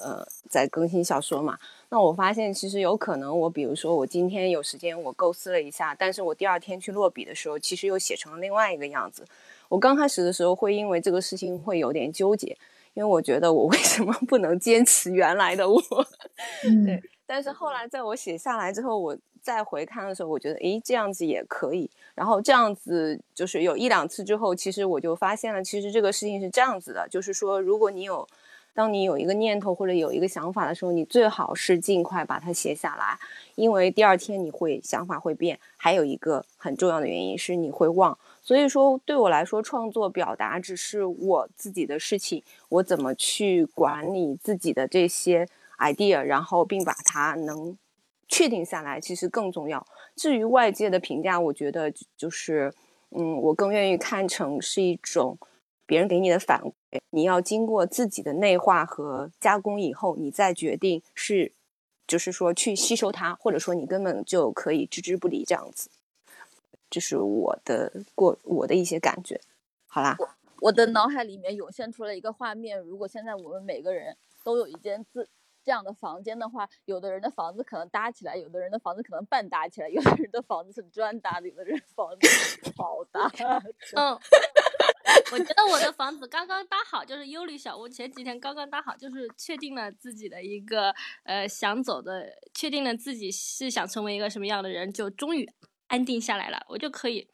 [0.00, 1.58] 呃，在更新小说嘛。
[1.90, 9.24] 那我发现其实有可能，我比如说我今天有时间，我构思了一下，但是我第二天去落笔的时候，其实又写成了另外一个样子。
[9.68, 12.56] 我刚开始的时候会因为这个事情会有点纠结，
[12.94, 15.80] 因为我觉得我为什么不能坚持原来的我？
[16.64, 21.90] 嗯 对，但是后来在我写下来之后，我再回看的时候，我觉得诶，这样子也可以。
[22.14, 28.26] 然后这样子就是有一两次之后，其实我就发现了，其实这个事情是这样子的，就是说，如果你有，
[28.78, 33.18] 当你有一个念头或者有一个想法的时候，你最好是尽快把它写下来，
[33.56, 35.58] 因为第二天你会想法会变。
[35.76, 38.16] 还有一个很重要的原因是你会忘。
[38.40, 47.76] 所以说，对我来说，创作表达只是我自己的事情，我怎么去管理自己的这些 idea，然后并把它能
[48.28, 49.84] 确定下来，其实更重要。
[50.14, 52.72] 至于外界的评价，我觉得就是，
[53.10, 55.36] 嗯，我更愿意看成是一种
[55.88, 61.54] 别人给你的反馈，你要经过自己的内化和加工以后，你再决定是，
[62.06, 65.88] 就是说去吸收它，或者说你根本就可以置之不理这样子。
[66.90, 69.40] 这是我的过我的一些感觉。
[69.86, 70.14] 好啦，
[70.60, 75.26] 我的脑海里面涌现出了一个画面，如果现在我们每个人都有一间自
[75.64, 83.30] 这样的房间的话，有的人的房子可能搭起来，有的人的房子可能半搭起来，有的人的房子是砖搭的，有的人房子是 草搭。
[83.96, 84.18] 嗯，
[85.32, 90.94] 我觉得我的房子刚刚搭好，就是优丽小屋前几天刚刚搭好，就是确定了自己的一个
[91.24, 95.48] 呃想走的，确定了自己是想成为一个什么样的人，就终于
[95.86, 97.28] 安定下来了，我就可以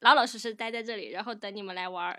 [0.00, 2.18] 老老实实待在这里，然后等你们来玩儿。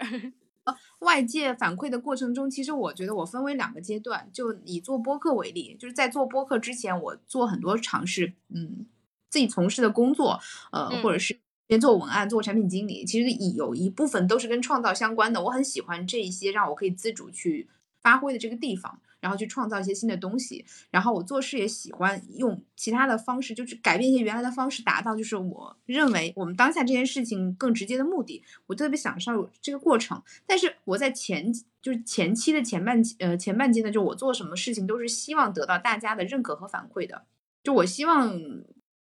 [0.99, 4.29] 外界反馈的过程中，其实我觉得我分为两个阶段。
[4.31, 8.85] 就以做播客为例，就是在做播客之前，我做很多尝试，嗯，
[9.29, 10.39] 自己从事的工作，
[10.71, 15.43] 呃，嗯或者是边做文案、做产品经理，其实有一部分都是跟创造相关的。
[15.43, 17.67] 我很喜欢这一些让我可以自主去
[18.01, 20.65] 发挥的这个地方，然后去创造一些新的东西。
[20.91, 28.43] 然后我做事也喜欢用其他的方式，就是改变一些原来的方式，达到就是我认为我们当下这件事情更直接的目的。
[28.67, 30.21] 我特别享受这个过程。
[30.45, 37.23] 但是我在前就是前期的前半呃前半阶段，就我做什么事情都是希望得到大家的认可和反馈的，
[37.63, 38.37] 就我希望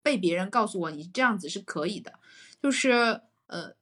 [0.02, 2.20] 被别人告诉我你这样子是可以的，
[2.66, 3.74] 就是呃。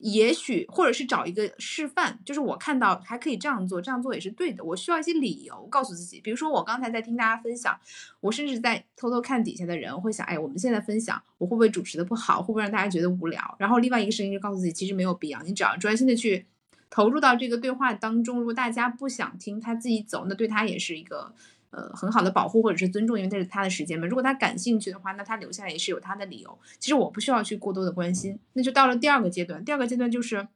[0.00, 4.62] 也许，或者是找一个示范，就是我看到还可以这样做，这样做也是对的。
[4.62, 7.76] 我需要一些理由告诉自己，比如说我刚才在听大家分享，
[8.20, 13.56] 我甚至在偷偷看底下的人会想，哎，我们现在分享，我会不会主持的不好，会不会让大家觉得无聊？
[13.58, 16.46] 然后另外一个声音就告诉自己，其实没有必要，你只要专心的去
[16.88, 18.38] 投入到这个对话当中。
[18.38, 21.34] 如果大家不想听，他自己走，那对他也是一个
[21.70, 24.06] 呃很好的保护或者是尊重，因为这是他的时间嘛。
[24.06, 26.58] 如果他感兴趣的话，那他留下来也是有他的理由。
[26.78, 28.38] 其实我不需要去过多的关心。
[28.54, 30.48] 那就到了第二个阶段，第二个阶段就是。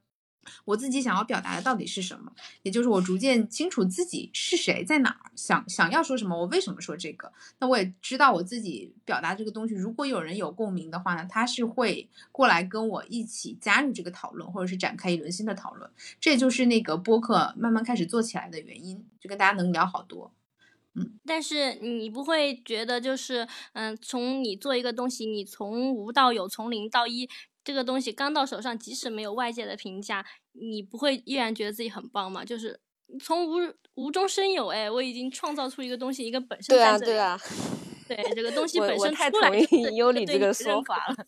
[0.65, 2.33] 我自己想要表达的到底是什么？
[2.65, 7.33] 也就是我逐渐清楚自己是谁，在哪儿，想想要说什么，我为什么说这个。
[7.61, 15.89] 那我也知道我自己表达这个东西，如果有人有共鸣的话呢，他是会过来跟我一起加入这个讨论，或者是展开一轮新的讨论。
[16.21, 20.33] 这就是那个播客慢慢开始做起来的原因，就跟大家能聊好多。
[21.25, 27.29] 但是你不会觉得就是，嗯，从你做一个东西，你从无到有，从零到一，
[27.65, 32.45] 这个东西刚到手上，即使没有外界的评价，你不会依然觉得自己很棒吗？
[32.45, 32.79] 就是
[33.23, 37.41] 从无无中生有，哎，我已经创造出一个东西，一个本身对啊，在这里对啊，
[38.09, 41.27] 对这个东西本身出来就是意优里这个说法了。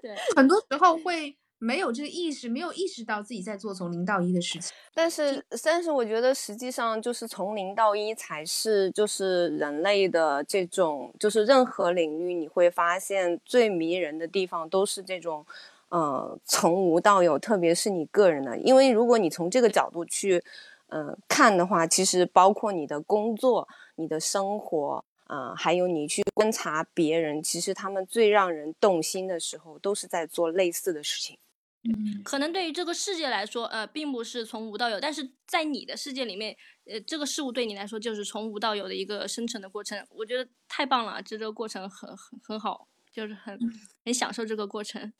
[0.00, 4.72] 对， 很多时候会没有这个意识，没有意识到自己在做从零到一的事情。
[4.94, 15.44] 但是，但是我觉得实际上就是从零到一才是就是人类的这种，就是任何领域你会发现最迷人的地方都是这种，
[15.88, 20.42] 呃，从无到有，特别是你个人的，因为如果你从这个角度去，
[20.86, 23.66] 呃，看的话，其实包括你的工作、
[23.96, 31.36] 你的生活，呃，还有你去观察别人，其实他们最让人动心的时候，都是在做类似的事情。
[31.84, 40.04] 嗯，可能对于这个世界来说，呃，并不是从无到有，但是在你的世界里面，呃，这个事物对你来说就是从无到有的一个生成的过程。
[40.10, 43.56] 我觉得太棒了，这个过程很很很好，就是很
[44.04, 45.12] 很享受这个过程。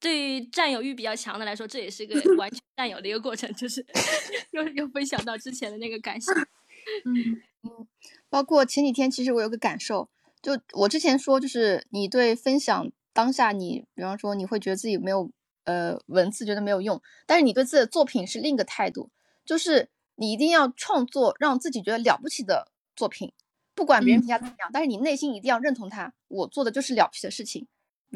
[0.00, 3.86] 对于占有欲比较强的来说，这也是一个 完全占有的一个过程，就是
[4.50, 6.32] 又又分享到之前的那个感受。
[7.06, 7.86] 嗯嗯，
[8.28, 10.10] 包括前几天，其实我有个感受，
[10.42, 15.30] 就我之前说，就是你对分享当下，你比方说你会觉得自己没有。
[15.66, 19.10] 呃，文字觉得没有用，但是你对自己的作品是另一个态度，
[19.44, 23.32] 就是你一定要创作让自己觉得了不起的作品，
[23.74, 27.66] 不管别人评价怎么样，但是你内心一定要认同它，我做的就是了不起的事情，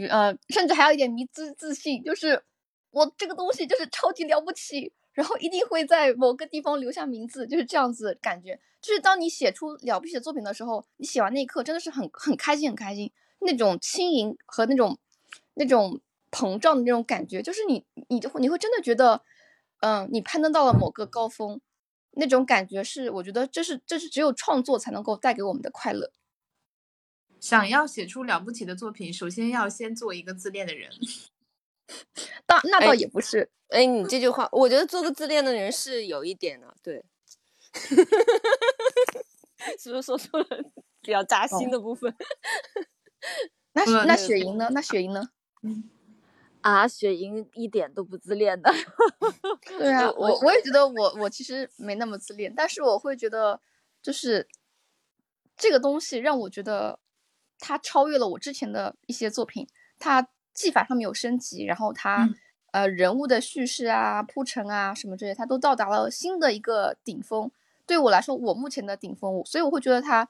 [0.08, 2.40] 呃，甚至还有一点迷之自信，就是
[2.92, 13.10] 我这个东西就是超级了不起，然后一定会在某个地方留下名字，就是这样子感觉，就是当你写出了不起的作品的时候，你写完那一刻真的是很很开心很开心，
[13.40, 14.96] 那种轻盈和那种
[15.54, 16.00] 那种。
[16.30, 19.22] 膨胀的那种感觉，就是你，你就会，你会真的觉得，
[19.80, 21.60] 嗯，你攀登到了某个高峰，
[22.12, 26.12] 那种感觉是，我觉得这是，这是只有创作才能够带给我们的快乐。
[27.40, 30.90] 想要写出了不起的作品，首先要先做一个自恋的人。
[32.46, 37.04] 倒那倒也不是，哎，你这句话，我觉得做个自恋的人是有一点的，对。
[39.78, 40.46] 是不是说出了
[41.02, 42.12] 比较扎心的部分？
[43.72, 44.68] 那那雪莹呢？
[44.72, 45.28] 那雪莹呢？
[45.62, 45.90] 嗯。
[46.62, 48.70] 啊，雪莹一点都不自恋的。
[49.78, 53.60] 对啊，我我也觉得我我其实没那么自恋，但是我会觉得
[54.02, 54.46] 就是
[55.56, 56.98] 这个东西让我觉得
[57.58, 59.66] 它超越了我之前的一些作品，
[59.98, 62.28] 它技法上面有升级，然后它
[62.72, 67.50] 呃人物的叙事啊、铺陈啊什么这些，它都到达了新的一个顶峰。
[67.86, 70.28] 对我来说，我目前的顶峰，所以我会觉得它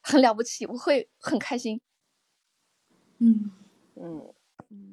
[0.00, 1.80] 很了不起，我会很开心。
[3.18, 3.50] 嗯
[3.96, 4.32] 嗯。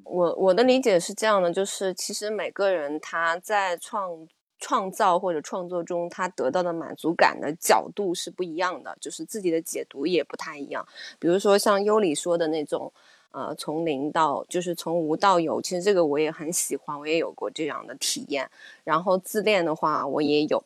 [0.03, 4.27] 我我的理解是这样的，就是其实每个人他在创
[4.59, 10.87] 创造或者创作中，他得到的满足感的角度是不一样的，就是自己的解读也不太一样。
[11.19, 12.91] 比如说像优里说的那种，
[13.31, 18.49] 呃，从零到就是从无到有，其实这个我也很喜欢，我也有过这样的体验。
[18.83, 20.63] 然后自恋的话，我也有，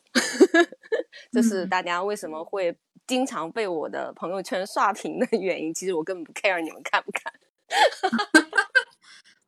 [1.30, 2.74] 就是大家为什么会
[3.06, 7.30] 经常被我的朋友圈刷屏的原因，其实我根本不 care 你们看不看。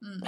[0.05, 0.21] 嗯，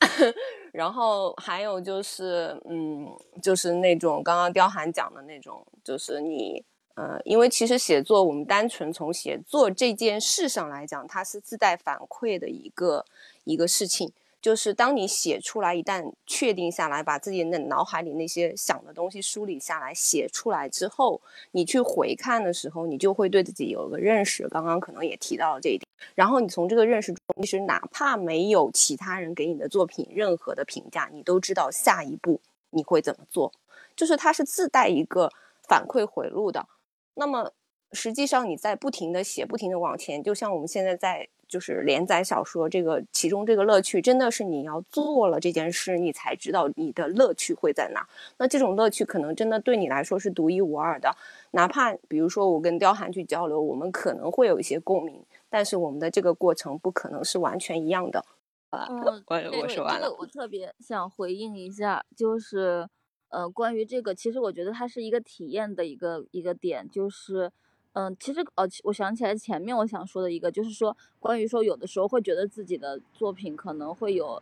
[0.72, 3.06] 然后还有就是，嗯，
[3.40, 6.64] 就是那种刚刚刁寒讲的那种，就是你，
[6.96, 13.04] 呃，因为其实写作，我们单纯从写作这件事上来讲，它是自带反馈的一个
[13.44, 14.12] 一个事情。
[14.38, 24.48] 就是当你写出来，一旦确定下来，把自己的脑海里那些想的东西梳理下来，写出来之后，你去回看的时候，你就会对自己有个认识。
[24.48, 25.85] 刚刚可能也提到了这一点。
[26.14, 33.52] 然后你从这个认识中，其实哪怕没有其他人给你的作品任何的评价，你都知道下一步你会怎么做。
[33.94, 35.30] 就是它是自带一个
[35.66, 36.66] 反馈回路的。
[37.14, 37.52] 那么
[37.96, 41.28] 实际上你在不停的写，不停的往前，就像我们现在在。
[41.48, 48.04] 就是连载小说这个其中这个乐趣，真的是你要做了这件事，你才知道你的乐趣会在哪。
[48.38, 51.16] 那这种乐趣可能真的对你来说是独一无二的。
[51.52, 58.24] 哪怕比如说我跟刁寒去交流，我们可能会有一些共鸣，但是我们的这个过程不可能是完全一样的。
[58.70, 58.88] 啊，
[59.28, 60.08] 我我说完了。
[60.08, 62.88] 这个我特别想回应一下，就是
[63.28, 67.52] 呃，关于这个，其实我觉得它是一个体验的一个一个点，就是。
[67.96, 74.38] 嗯，其实呃，我想起来前面我想说的一个，就是说关于说有的时候会觉得自己的作品可能会有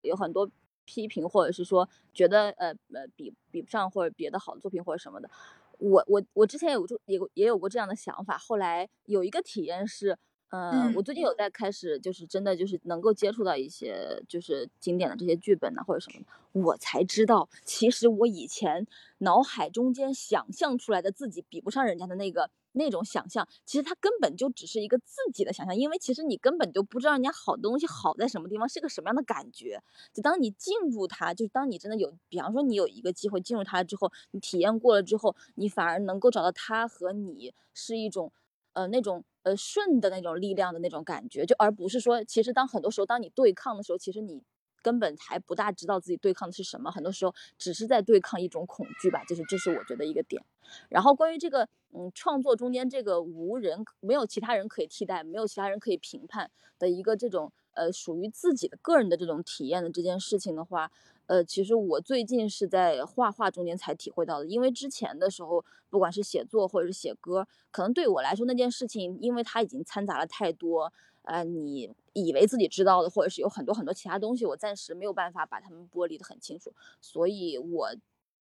[0.00, 0.50] 有很多
[0.86, 5.28] 批评，或者是说觉得呃呃比比不上或者别的好的作品或者什么的。
[5.76, 10.16] 我我我之前有就也也有过这样的想法，后来有一个体验是，
[10.48, 16.26] 嗯，我最近有在开始就是真的就是能够接触到一些就是经典的这些剧本呐或者什么的，
[16.58, 18.86] 我才知道其实我以前
[19.18, 22.48] 脑海中间想象出来的自己比不上人家的那个。
[22.74, 29.82] 那种想象，其实它根本就只是一个自己的想象，因为其实你根本就不知道人家好东西好在什么地方，是个什么样的感觉。
[30.12, 38.32] 就当你进入它，就是当你真的有，比方说你有一个机会进入它之后，你体验过了之后，你反而能够找到它和你是一种，
[38.72, 44.42] 呃，那种呃顺的那种力量的那种感觉，就而不是说，其实当很多时候当你对抗的时候，其实你
[44.84, 50.44] 根本还不大知道自己对抗的是什么，很多时候只是在对抗一种恐惧吧，就是这是我觉得一个点。
[50.90, 60.90] 然后关于这个，嗯，创作中间这个无人没有其他人可以替代，没有其他人可以评判的一个这种呃属于自己的个人的这种体验的这件事情的话，
[61.26, 70.92] 呃，其实我最近是在画画中间才体会到的，因为之前的时候，不管是写作或者是写歌，可能对我来说那件事情，因为它已经掺杂了太多。
[71.22, 77.94] 呃，你以为自己知道的，或者是有很多很多其他东西，我暂时没有办法把它们剥离的很清楚，所以我，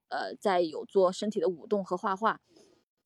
[0.09, 2.39] 呃，在有做身体的舞动和画画，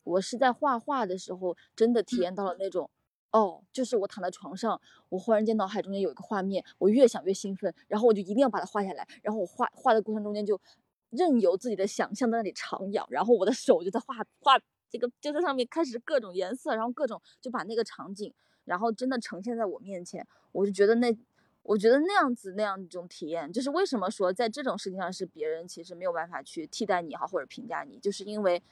[0.04, 2.90] 我是在画画的时候真的体验到了那种，
[3.32, 10.60] 哦，就是我躺在床上，我忽然间脑海中间有一个画面，我越想越兴奋，然后我就一定要把它画下来，然后我画画的过程中间就
[11.08, 14.60] 任由自己的想象在那里徜徉，然后我的手就在画画
[14.90, 18.34] 这个就在上面开始各种颜色，然后各种就把那个场景。
[18.68, 21.16] 然后真的呈现在我面前，我就觉得那，
[21.62, 28.62] 我觉得那样子那样一种体验，就是为什么说在这种事情上是别人其实没有办法去替代你好或者评价你，就是因为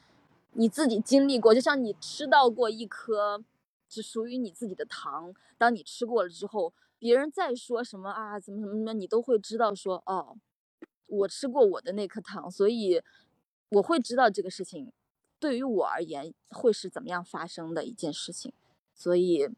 [0.52, 3.42] 你自己经历过，就像你吃到过一颗
[3.88, 10.36] 只属于你自己的糖，当你吃过了之后，别人再说什么啊怎么怎么怎么，你都会知道说哦，
[11.06, 13.02] 我吃过我的那颗糖，所以
[13.70, 14.92] 我会知道这个事情
[15.40, 18.52] 对于我而言会是怎么样发生的一件事情，
[18.94, 19.48] 所以。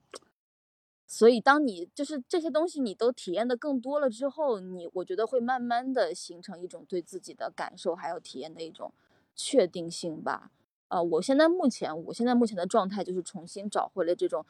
[1.10, 8.92] 所以，当你就是这些东西你都体验的更多了之后，你我觉得会慢慢的形成一种对自己的感受还有体验的一种
[9.34, 10.52] 确定性吧。
[10.88, 14.44] 呃，我现在目前我现在目前的状态就是重新找回了这种，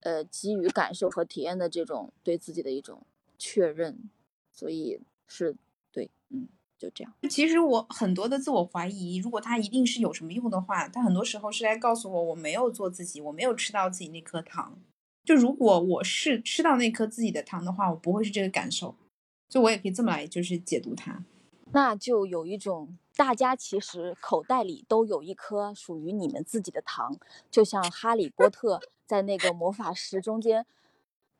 [0.00, 3.06] 呃，基于感受和体验的这种对自己的一种
[3.38, 4.10] 确认。
[4.52, 5.54] 所以是
[5.92, 7.14] 对，嗯，就这样。
[7.30, 14.76] 其实我很多的自我怀疑，如果它一定是有什么用的话，它很多时候是来告诉我我没有做自己，我没有吃到自己那颗糖。
[15.24, 18.96] 就如果我是吃到那颗自己的糖的话，我不会是这个感受，
[19.48, 21.24] 所以我也可以这么来就是解读它。
[21.72, 27.16] 那就有一种大家其实口袋里都有一颗属于你们自己的糖，
[27.50, 30.66] 就像哈利波特在那个魔法石中间，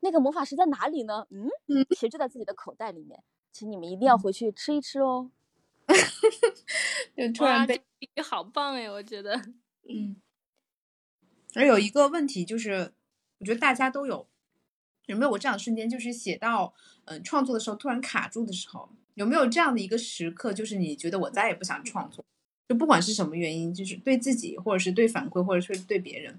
[0.01, 1.27] 那个魔法石在哪里呢？
[1.31, 1.51] 嗯，
[1.89, 5.31] 其实就在自己的口袋里面，请你们一定要回去吃一吃哦。
[7.17, 7.83] 就突然被
[8.23, 9.35] 好棒哎，我觉得，
[9.89, 10.21] 嗯。
[11.57, 12.93] 而有一个问题就是。
[13.41, 14.27] 我觉得大家都有，
[15.07, 16.73] 有没有过这样的瞬间，就是写到
[17.07, 22.23] 嗯创作的时候突然卡住的时候，有没有这样的一个时刻，就是你觉得我再也不想创作，
[22.69, 26.39] 就不管是什么原因，就是对自己，或者是对反馈，或者是对别人，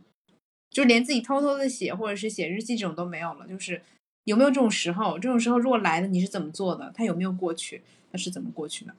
[0.69, 3.81] 就连自己偷偷的写，或者是写日记这种都没有了，就是
[4.25, 5.17] 有没有这种时候？
[5.17, 6.91] 这种时候如果来了，你是怎么做的？
[6.95, 7.81] 它有没有过去？
[8.11, 8.93] 它是怎么过去的？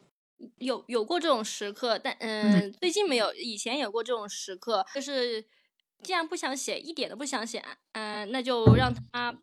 [0.58, 5.44] 有有过这种时刻，但嗯，最近没有，以前有过这种时刻，就是。
[6.02, 9.38] 既然不想写，一点都不想写，嗯，那就让它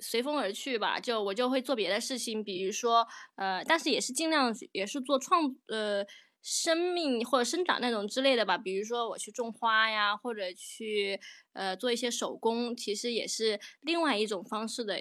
[0.00, 1.00] 随风而去吧。
[1.00, 3.06] 就我就会做别的事情，比如说，
[3.36, 6.06] 呃，但是也是尽量也是做创，呃，
[6.42, 8.56] 生命或者生长那种之类的吧。
[8.58, 11.18] 比如说我去种花呀，或者去
[11.54, 14.98] 呃做一些手工，其实也是另外一种方式的，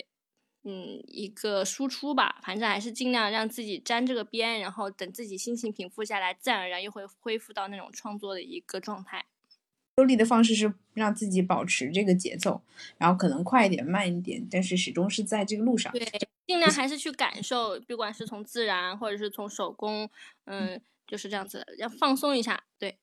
[0.64, 2.40] 嗯，一个输出吧。
[2.44, 9.26] 反正还是尽量让自己沾这个边，然后等自己心情平复下来，自然而然又会恢复到那种创作的一个状态。
[9.96, 12.62] 收力的方式是让自己保持这个节奏，
[12.98, 15.92] 然后可能快一点、慢一点，但是始终是在这个路上。
[15.92, 16.04] 对，
[16.48, 20.10] 尽量还是去感受，不管是从自然或者是从手工，
[20.46, 22.64] 嗯，就是这样子，要放松一下。
[22.80, 22.98] 对。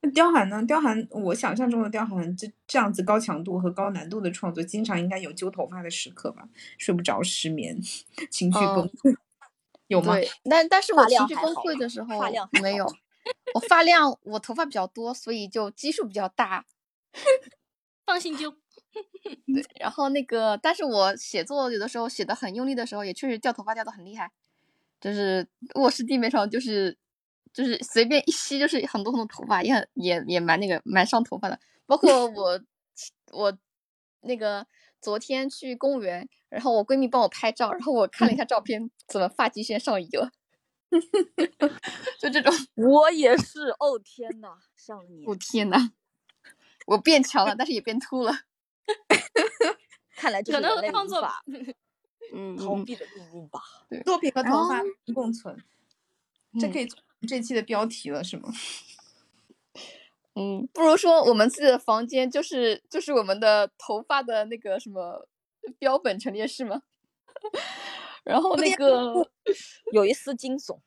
[0.00, 0.64] 那雕寒呢？
[0.64, 6.48] 雕寒，我想象中的雕寒，这这样子高强度和高难度的创作，经常应该有揪头发的时刻吧？
[6.78, 7.78] 睡不着、失眠、
[8.30, 9.14] 情绪崩溃，
[9.88, 10.14] 有吗？
[10.48, 12.18] 但但是我情绪崩溃的时候
[12.62, 12.90] 没有。
[13.54, 16.64] 我发量，我头发比较多，所以就基数比较大。
[18.06, 18.56] 放心揪。
[19.46, 24.32] 对，然后那个，但是我写作有的时候写的很用力的时候，也确实掉头发掉的很厉害。
[25.00, 25.46] 就是
[25.76, 26.96] 卧室地面上，就是
[27.52, 31.58] 就是随便一吸，就是很多很多头发，也很也也蛮那个蛮伤头发的。
[31.86, 32.60] 包括 我
[33.32, 33.56] 我
[34.22, 34.66] 那个
[35.00, 40.32] 昨天去公园，然后我闺蜜帮我拍照，然后我看了一下照片，怎么发际线上移了？
[42.18, 43.68] 就这种， 我也是。
[43.78, 45.28] 哦天呐，上了年。
[45.30, 45.92] 哦天呐，
[46.86, 48.32] 我变强了，但是也变秃了。
[50.16, 51.42] 看来这是人类无法
[52.32, 53.60] 嗯逃避的命运吧。
[53.88, 54.82] 对，作品和头发
[55.14, 55.56] 共存，
[56.60, 56.86] 这可以
[57.26, 58.52] 这期的标题了，是吗？
[60.36, 65.26] 嗯，不如说我们自己的房间就是就是我们的头发的那个什么
[65.78, 66.82] 标本陈列室吗？
[68.30, 69.12] 然后那个
[69.92, 70.78] 有一丝惊悚，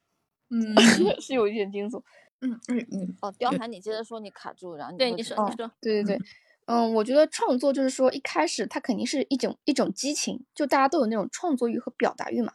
[0.49, 0.73] 嗯，
[1.19, 2.01] 是有一点惊悚，
[2.39, 3.17] 嗯嗯嗯。
[3.21, 6.25] 哦，貂寒，你接着说，你卡住，然后对你说，你说，对对对，
[6.67, 12.53] 嗯，我觉得创作就是说一开始它肯定是一种一种激情，就大家都有那种创作欲和表达欲嘛。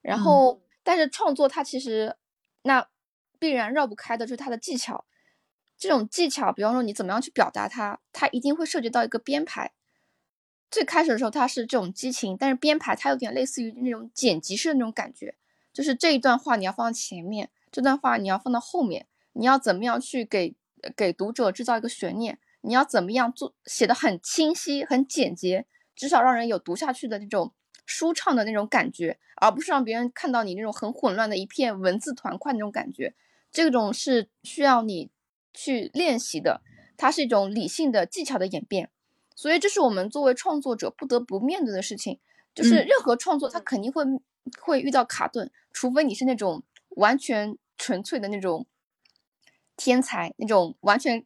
[0.00, 2.16] 然后，但是创作它其实
[2.62, 2.88] 那
[3.40, 5.04] 必然绕不开的就是它的技巧。
[5.76, 9.72] 这种技巧，比方说你怎么样去表达它，它一定会涉及到一个编排。
[10.72, 15.36] 最开始的时候它是这种激情，但是编排它有点类似于那种剪辑式的那种感觉，
[15.72, 20.56] 就是这一段话你要放在前面，这段话你要放到后面，你要怎么样去给
[20.96, 22.40] 给读者制造一个悬念？
[22.62, 27.52] 你要怎么样做写的很清晰、很简洁，至少让人有读下去的那种
[27.86, 33.14] 舒畅的那种感觉，而不是让别人看到你那种很混乱的一片文字团块那种感觉。
[33.52, 35.10] 这种是需要你。
[35.54, 36.62] 去练习的，
[36.96, 38.88] 它是一种理性的技巧的演变，
[39.34, 42.18] 所以这是我们作为创作者不得不面对的事情。
[42.54, 44.04] 就是任何创作，它肯定会
[44.60, 48.66] 会遇到卡顿，除非你是那种完全纯粹的那种
[49.74, 51.24] 天才，那种完全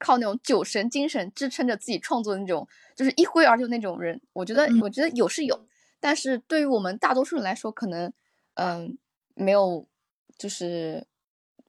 [0.00, 4.20] 靠那种酒神精神支撑着自己创作的那种，就是一挥而就那种人。
[4.32, 5.64] 我觉得，我觉得有是有，
[6.00, 8.12] 但是对于我们大多数人来说，可能
[8.54, 8.98] 嗯
[9.36, 9.86] 没有，
[10.36, 11.06] 就是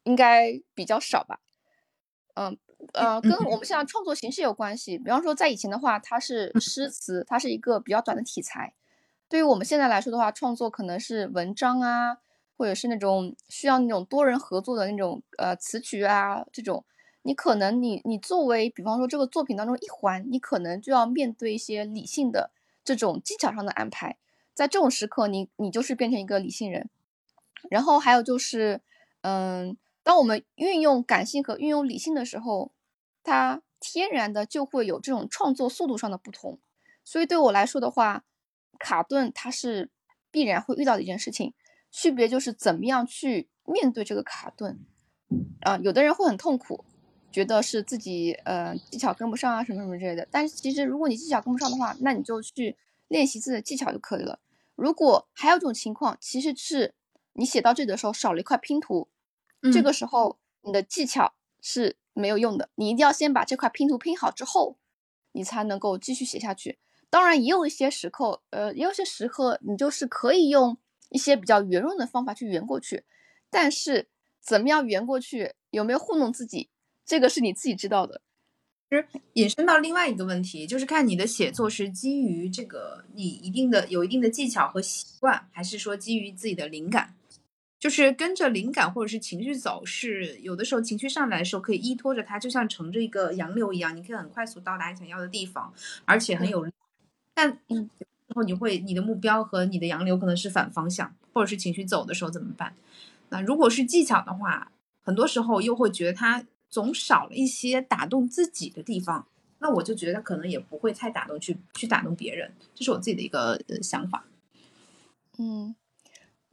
[0.01, 1.41] 应该比较少吧。
[2.33, 2.57] 嗯呃，
[3.21, 4.97] 跟我们现在创作形式有关系。
[4.97, 8.73] 比方说，在以前的话，它是诗词，它是一个比较短的题材。
[9.27, 12.17] 对于我们现在来说的话，创作可能是文章啊，
[12.57, 16.86] 或者是那种需要那种多人合作的那种呃词曲啊这种。
[17.23, 22.51] 你可能你你作为比方说这个作品当中一环，你可能就要面对一些理性的
[22.83, 24.17] 这种技巧上的安排。
[24.53, 26.89] 在这种时刻，你你就是变成一个理性人。
[27.69, 28.81] 然后还有就是，
[29.21, 29.77] 嗯。
[30.03, 32.71] 当我们运用感性和运用理性的时候，
[33.26, 36.59] 它天然的就会有这种创作速度上的不同。
[37.03, 38.23] 所以对我来说的话，
[38.80, 39.91] 卡顿它是
[40.32, 41.53] 必然会遇到的一件事情。
[41.91, 44.80] 区别就是怎么样去面对这个卡顿。
[45.61, 46.86] 啊，有的人会很痛苦，
[47.32, 50.28] 觉得是自己呃技巧跟不上啊什么什么之类的。
[50.30, 54.39] 但是其实如果你技巧跟不上的话，那你就去练习自己的技巧就可以了。
[54.76, 56.93] 如果还有一种情况，其实是
[57.34, 59.07] 你写到这里的时候少了一块拼图。
[59.73, 62.70] 这个时候，你的技巧是没有用的。
[62.76, 64.78] 你一定要先把这块拼图拼好之后，
[65.34, 66.80] 你才能够继续写下去。
[67.11, 70.78] 当然，也有一些时刻，呃，也有些时刻，你就是可以用
[71.09, 73.03] 一些比较圆润的方法去圆过去。
[73.49, 74.07] 但是，
[74.41, 76.70] 怎么样圆过去，有没有糊弄自己，
[77.05, 78.22] 这个是你自己知道的。
[78.89, 87.16] 其实，引申到另外一个问题，就是看你的写作是基于这个你一定的有一定的技巧和习惯，还是说基于自己的灵感。
[87.86, 95.71] 就是跟着灵感或者是情绪走，是有的时候情绪上来的时候可以依托着它，就像乘着一个洋流一样，你可以很快速到达你想要的地方，
[96.03, 96.67] 而且很有。
[97.36, 97.88] 但嗯，
[98.25, 102.75] 然后你会你的目标和你的洋流可能是反方向，或者是情绪走的时候怎么办？
[103.29, 104.71] 那如果是技巧的话，
[105.03, 109.27] 很多时候又会觉得它总少了一些打动自己的地方，
[109.59, 114.25] 那我就觉得可能也不会太打动去去打动别人，这是我自己的一个想法。
[115.38, 115.75] 嗯。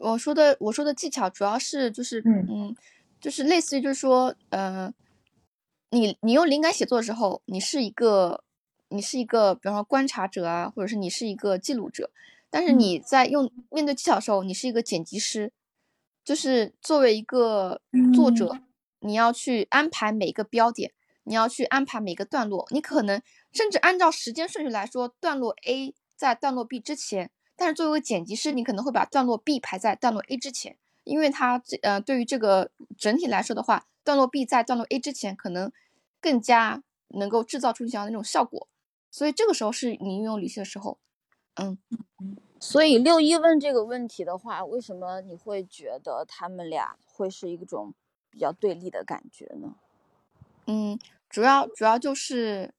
[0.03, 2.75] 我说的我说的技巧主要是就是嗯，
[3.21, 4.93] 就是类似于就是说呃，
[5.91, 8.43] 你你用灵感写作的时候，你是一个
[8.89, 12.11] 你是一个比方说观察者啊，或者是你是一个记录者，
[12.51, 15.53] 但是你在用面对技巧的时候，你是一个剪辑师，
[16.25, 17.81] 就是作为一个
[18.13, 18.59] 作者，
[18.99, 20.93] 你要去安排每个标点，
[21.23, 23.23] 你要去安排每个段落，你可能
[23.53, 27.31] 甚至按照时间顺序来说，段落 A 在段落 B 之前。
[27.57, 35.71] 但是作为剪辑师，你可能会把段落 B 排在段落 A 之前，因为它这呃对于这个整体来说的话，段落 B 在段落 A 之前可能
[36.21, 38.69] 更加能够制造出你想要那种效果，
[39.11, 40.99] 所以这个时候是你运用理性的时候，
[41.55, 41.79] 嗯。
[42.59, 47.93] 所以六一问这个问题的话，为什么你会觉得他们俩会是一种
[48.31, 49.75] 比较对立的感觉呢？
[50.67, 50.99] 嗯，
[51.29, 52.73] 主要主要就是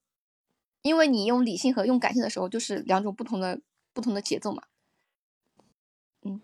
[0.82, 3.60] 因为你用理性和用感性的时候，就是两种不同的。
[3.94, 4.64] 不同的节奏嘛，
[6.24, 6.42] 嗯，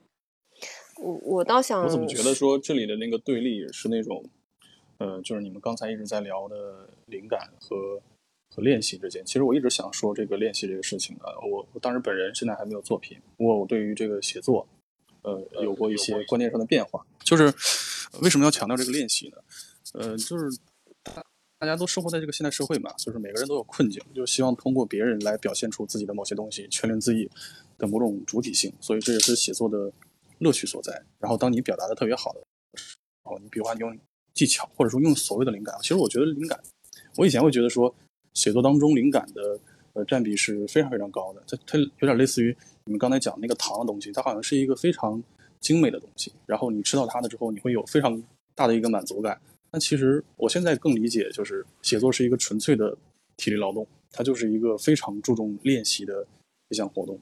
[0.97, 4.23] 我我倒想，我怎么觉得说这里的那个对立是那种，
[4.99, 8.01] 呃，就是你们刚才一直在聊的灵感和
[8.55, 9.25] 和练习之间。
[9.25, 14.67] 其实我一直想说这个练习这个事情啊，我我当时本人现在还没有作品，不过我对于这个写作，
[15.23, 17.05] 呃，有过一些观念上的变化。
[17.23, 17.45] 就是
[18.21, 19.37] 为什么要强调这个练习呢？
[19.93, 20.45] 呃，就是。
[21.59, 27.29] 大家都生活在这个现代社会嘛，就是每个人都有困境，就希望通过别人来表现出自己的某些东西，全人自缢
[27.77, 29.91] 的某种主体性，所以这也是写作的
[30.37, 31.03] 乐趣所在。
[31.19, 32.39] 然后，当你表达的特别好的
[32.75, 33.99] 时候，你比如说你用
[34.33, 36.57] 技巧，或者说用所谓的灵感，其实我觉得灵感，
[37.17, 37.93] 我以前会觉得说，
[38.33, 39.59] 写作当中灵感的
[39.91, 41.43] 呃占比是非常非常高的。
[41.45, 42.55] 它它有点类似于
[42.85, 45.21] 你们刚才讲那个糖的东西，它好像是一个非常
[45.59, 48.23] 精美的东西，然后你吃到它的之后，你会有非常
[48.55, 49.41] 大的一个满足感。
[49.71, 52.97] 那其实我现在更理解，就是写作是一个纯粹的
[53.37, 56.25] 体力劳动，它就是一个非常注重练习的
[56.69, 57.15] 一项活动。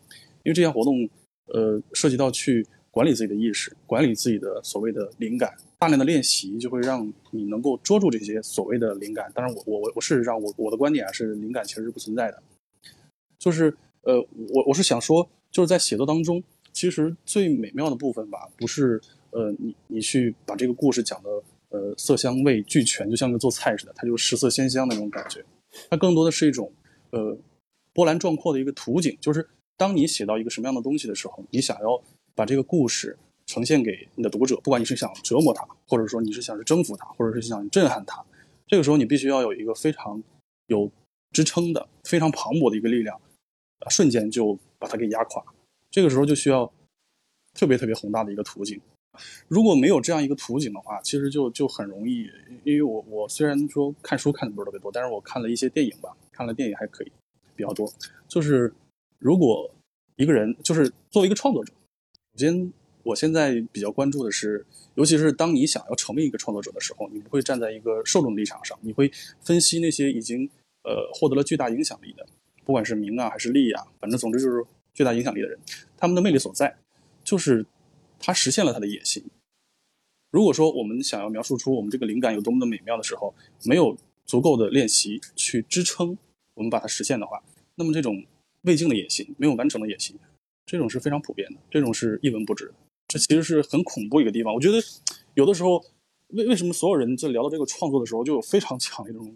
[0.44, 1.10] 因为这项活动，
[1.48, 5.56] 呃，涉及到去管理自己的意识，管理自己的所谓的灵感。
[5.80, 9.32] 大量的练习就会让你能够捉住这些所谓的灵感。
[9.36, 12.42] 当然我，我我我事实上，我我的观点啊是，灵感其实是不存在的。
[13.38, 14.20] 就是呃，
[14.50, 16.42] 我我是想说，就是在写作当中，
[16.74, 21.30] 其实最美妙的部分吧，不是呃你你去把这个故事讲的
[21.70, 25.44] 呃色香味俱全，就像个做菜似的，它就是食色鲜香那种感觉。
[25.90, 26.72] 它更多的是一种
[27.12, 27.38] 呃
[27.94, 32.02] 波澜壮阔的一个图景，就是当你写到一个什么样的东西的时候，你想要
[32.36, 33.18] 把这个故事。
[33.50, 38.22] 呈现给你的读者，不管你是想折磨他，或者说你是想征服他，或者是想震撼他，
[38.68, 40.22] 这个时候你必须要有一个非常
[40.66, 40.92] 有
[41.32, 43.18] 支撑的、非常磅礴的一个力量，
[43.90, 45.42] 瞬间就把它给压垮。
[45.90, 46.70] 这个时候就需要
[47.54, 48.82] 特别特别宏大的一个图景。
[49.48, 52.30] 如果没有这样一个图景的话，其实就就很容易。
[52.64, 57.12] 因为我我虽然说看书看的不是特别多，但是我看了一些电影吧，看了电影还可以
[57.56, 57.92] 比较多。
[58.28, 58.74] 就是
[59.20, 59.70] 如果
[60.16, 61.74] 一个人就是作为一个创作者，
[62.34, 62.72] 首先。
[63.04, 64.66] 我现在比较关注的是，
[64.96, 69.10] 尤其是当你想要成为一个创作者的时候，你不会站在一个受众立场上，你会
[69.40, 70.44] 分析那些已经
[70.84, 72.28] 呃获得了巨大影响力的，
[72.66, 74.62] 不管是名啊还是利啊，反正总之就是
[74.94, 75.58] 巨大影响力的人，
[75.96, 76.76] 他们的魅力所在，
[77.24, 77.66] 就是
[78.20, 79.24] 他实现了他的野心。
[80.30, 83.34] 如果说我们想要描述出我们这个灵感有多么的美妙的时候，
[83.66, 86.18] 没有足够的练习去支撑
[86.54, 87.42] 我们把它实现的话，
[87.76, 88.26] 那么这种
[88.64, 90.18] 未尽的野心，没有完成的野心，
[90.66, 92.74] 这种是非常普遍的，这种是一文不值的。
[93.08, 94.54] 这其实是很恐怖一个地方。
[94.54, 94.78] 我觉得
[95.36, 95.78] 有的时候，
[96.28, 99.34] 为为什么所有人在聊到这个创作的时候，就有非常强烈的这种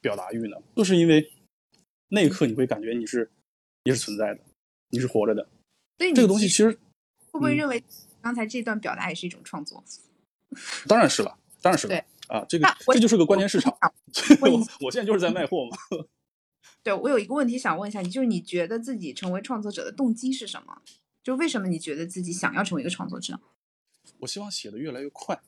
[0.00, 0.56] 表达欲呢？
[0.76, 1.32] 就是因为
[2.10, 3.28] 那一刻你会感觉你是
[3.82, 4.40] 你是存在的，
[4.90, 5.48] 你是活着的。
[5.98, 6.70] 这个东西其实
[7.32, 7.82] 会不会认为
[8.22, 9.82] 刚才这段表达也是一种创作？
[10.86, 11.94] 当然是了，当然是了。
[11.94, 13.72] 对啊，这个这就是个关键市场。
[14.40, 14.48] 我
[14.80, 15.76] 我现在就是在卖货嘛。
[16.82, 20.82] 对，我有一个问题想问一下你，就是你觉得自己成为创作者的动机是什么？
[21.22, 23.38] 就为什么你觉得自己想要成为一个创作者？
[24.20, 25.38] 我希望写的越来越快，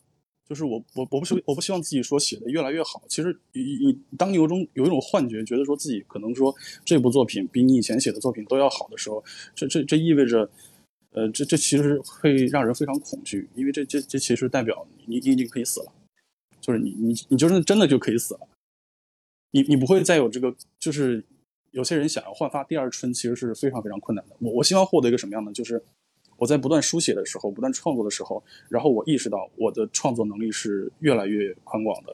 [0.46, 3.02] 就是我我我不希我不希望自己说写的越来越好。
[3.08, 6.54] 其实你你当你有种有一种幻觉，觉得说自己可能说
[6.84, 10.50] 这部作品比你以前写的作品都要好的时候，这这这意味着，
[11.12, 15.92] 呃，这这其实会让人非常恐惧，因为这这这其实代表你你已经可以死了，
[16.60, 18.40] 就是你你你就是真的就可以死了，
[19.50, 21.24] 你你不会再有这个就是。
[21.72, 24.34] 有些人想要焕发第二春，其实是非常非常困难的。
[24.40, 25.52] 我我希望获得一个什么样的？
[25.52, 25.80] 就是
[26.36, 32.12] 我在不断书写的时候，不断创作的时候，然后我意识到我的创作能力是越来越宽广的，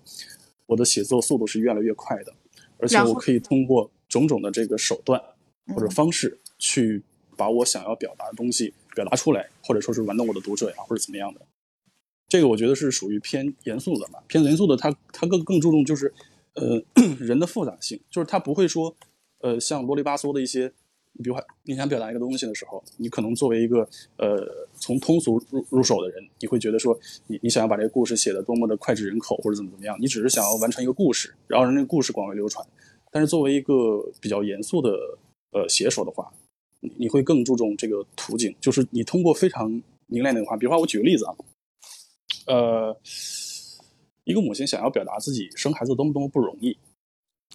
[0.66, 2.34] 我的写作速度是越来越快的，
[2.76, 5.18] 而且我可以通过种种的这个手段
[5.74, 7.02] 或者方式去
[7.34, 11.40] 把我想要表达的东西表达出来，或者说是玩弄我的读者呀，或者怎么样的。
[12.26, 16.12] 这个我觉得是属于偏严肃的嘛，偏严肃的，它它更更注重就是
[16.54, 16.82] 呃
[17.20, 18.96] 人的复杂性，就是它不会说。
[19.40, 20.72] 呃，像啰里吧嗦的一些，
[21.12, 23.86] 你比如你想表达一个东西的时候，你可能作为一个
[24.16, 32.66] 呃从通俗入入手的人，你会觉得说，你你想要把这个故事写的多么的脍炙人口或者怎么怎么样，你只是想要完成一个故事，然后让这个故事广为流传。
[33.12, 34.90] 但是作为一个比较严肃的
[35.52, 36.32] 呃写手的话，
[36.80, 41.34] 你会更注重这个途径，就是你通过非常凝练的话，比如说我举个例子啊，
[42.46, 42.96] 呃，
[44.24, 46.76] 一个母亲想要表达自己生孩子多么多么不容易。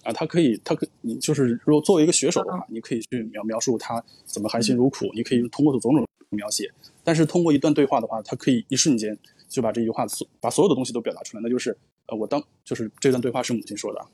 [0.04, 6.72] 啊，她可以，她可，你就是如果作为一个写手的话，你可以去描描述她怎么含辛茹苦，你可以通过种种描写。
[7.04, 9.16] 但是通过一段对话的话，他可以一瞬间
[9.48, 11.42] 就把这句话所把所有的东西都表达出来。
[11.42, 14.04] 那就是，呃，我当就是这段对话是母亲说的，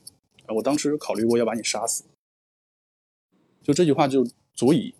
[0.47, 2.05] 呃，我当时考虑过要把你杀死。
[3.63, 4.95] 就这句话就足以，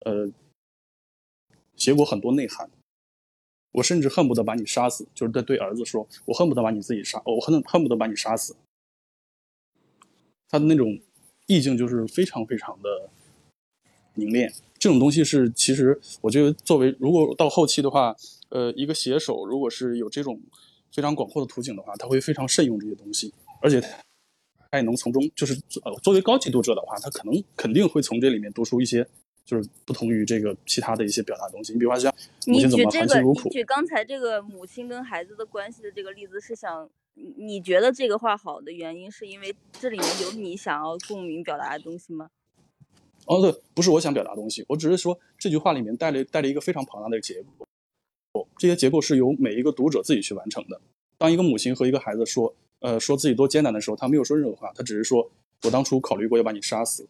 [0.00, 0.30] 呃，
[1.76, 2.70] 写过很多内涵。
[3.72, 8.56] 我甚至恨不得把你杀死，就是在对儿子说，我恨不得把你自己杀，我恨恨不得把你杀死。
[10.48, 10.98] 他的那种
[11.46, 13.08] 意境就是非常非常的
[14.14, 18.16] 凝练，这种东西是其实我觉得作为如果到后期的话，
[18.48, 20.40] 呃，一个写手如果是有这种
[20.90, 23.32] 非常广阔的图景的话，他会非常慎用这些东西，
[23.62, 29.08] 而且他也能从中就是呃作为高级读者的话，他可能肯定会从这里面读出一些
[29.50, 31.72] 就是不同于这个其他的一些表达东西。
[31.72, 32.14] 你比方说像
[32.46, 36.88] 母亲怎么含辛茹苦，你举刚才这个母亲跟孩子的关系的这个例子是想。
[37.36, 42.30] 你觉得这个话好的原因，是因为这里面有你想要共鸣表达的东西吗？
[43.26, 47.44] 哦，对，不是我想表达东西，我只是说这句话里面带了带了一个非常庞大的结
[48.32, 50.80] 构，这些结构是由每一个读者自己去完成的。
[51.18, 55.30] 当一个母亲和一个孩子说，呃，说自己多艰难的时候，他没有说任何话，他只是说
[55.64, 57.06] 我当初考虑过要把你杀死。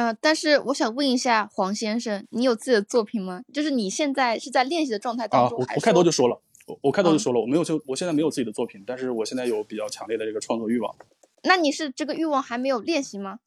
[0.00, 3.42] 呃，但是我想问一下黄先生，你有自己的作品吗？
[3.52, 5.78] 就是你现在是在练习的状态当中，还是？
[5.78, 6.40] 我开头就说了。
[6.66, 10.96] 我我开头就说了，我没有就我现在没有自己的作品，但是我现在有比较强烈的这个创作欲望。
[11.42, 13.40] 那你是这个欲望还没有练习吗？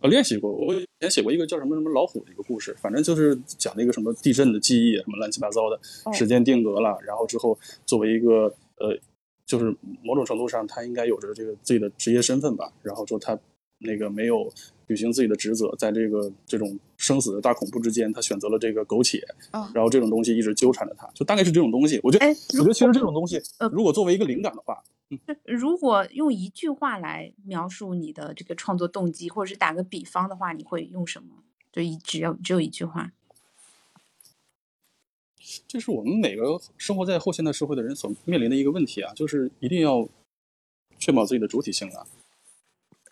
[0.00, 5.78] 呃，练习过，我以前写过一个叫什么什么老虎的一个故事，反正就是讲那个什么地震的记忆，什么乱七八糟的，
[6.12, 7.56] 时间定格了，然后之后
[7.86, 8.98] 作为一个呃，
[9.46, 9.66] 就是
[10.02, 13.38] 某种程度上他应该有着这个自己的职业身份吧，然后说他
[13.78, 14.52] 那个没有
[14.92, 19.18] 履行自己的职责，在这个这种生死的大恐怖之间，他选择了这个苟且，
[19.52, 21.98] 哦然后这种东西一直纠缠着他，就大概是这种东西。
[22.02, 31.42] 我觉得，哎我觉得其实这种东西呃，如果作为一个灵感的话，嗯如果用一句话来描述你的这个创作动机，或者是打个比方的话，你会用什么？
[31.72, 33.12] 就一只要只有一句话。
[35.66, 40.08] 这是我们每个生活在后现代社会的人所面临的一个问题啊，就是一定要
[40.98, 42.06] 确保自己的主体性啊。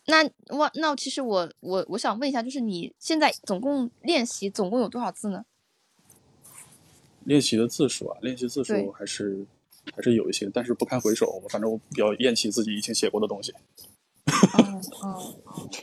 [0.07, 5.45] 那我那其实我我我想问一下，就是你现在总共练习总共有多少字呢？
[7.25, 9.47] 练习的字数啊，练习字数还是
[9.95, 11.41] 还是有一些，但是不堪回首。
[11.51, 13.55] 反正我比较厌弃自己以前写过的东西。
[14.53, 15.35] 哦 哦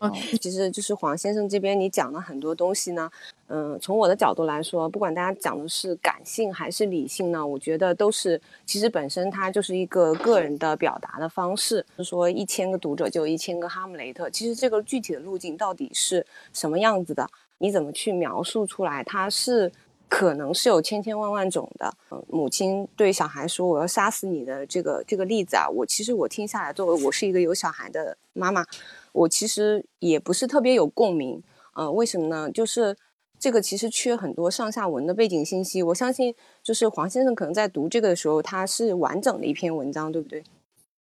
[0.02, 3.10] 哦，其实就是黄先生这边你讲了很多东西呢，
[3.48, 11.86] 嗯、从我的角度来说，不管大家讲的是感性还是理性呢，我觉得都是其实本身它就是一个个人的表达的方式。
[11.98, 17.28] 就是说一千个读者就有一千个哈姆雷特，其实这个具体的路径到底是什么样子的，
[17.58, 19.04] 你怎么去描述出来？
[19.04, 19.72] 它是
[20.10, 21.94] 可能是有千千万万种的。
[22.10, 28.66] 呃母亲对小孩说：“我要杀死你的这个这个例子啊，我其实我听下来，作为我是一个有小孩的妈妈，
[29.12, 31.42] 我其实也不是特别有共鸣。
[31.74, 32.50] 呃，为什么呢？
[32.52, 32.96] 就是
[33.40, 35.84] 这个其实缺很多上下文的背景信息。
[35.84, 36.34] 我相信，
[36.64, 40.44] 就是黄先生可能在读这个的时候，他是完整的一篇文章，对不对？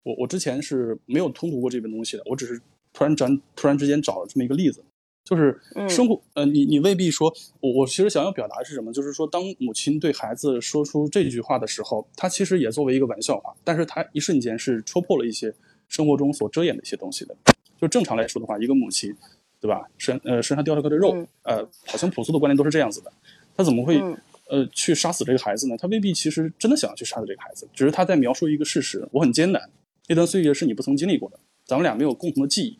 [0.03, 2.59] 我我之前是没有通读过这本东西的，我只是
[2.91, 4.83] 突然转突然之间找了这么一个例子，
[5.23, 8.91] 就是嗯生活，呃，你你未必说，我我其实想要表达的是什么？
[8.91, 15.53] 就是说，当母亲对孩子说出这句话的时候，她其实也作为一个玩笑话，但是她一瞬间是戳破了一些
[15.87, 17.35] 生活中所遮掩的一些东西的。
[17.79, 19.15] 就正常来说的话，一个母亲，
[19.59, 19.87] 对吧？
[19.97, 23.11] 身呃身上掉了块的肉，嗯呃，好像朴素的观念都是这样子的，
[23.55, 23.97] 她怎么会？
[23.97, 24.17] 嗯
[24.49, 25.75] 呃，去杀死这个孩子呢？
[25.77, 29.69] 他未必其实真的想要去杀死这个孩子，只是他在描述一个事实：我很艰难，
[30.09, 32.77] 那段岁月是你不曾经历过的，咱们俩没有共同的记忆。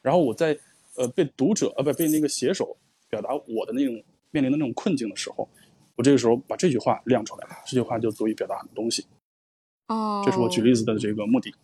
[0.00, 0.56] 然后我在
[0.96, 2.76] 呃被读者呃不被那个写手
[3.08, 3.94] 表达我的那种
[4.30, 5.48] 面临的那种困境的时候，
[5.96, 9.06] 我这个时候把这句话亮出来了，这句话就足以表达很多东西。
[9.88, 11.54] 哦，这是我举例子的这个目的。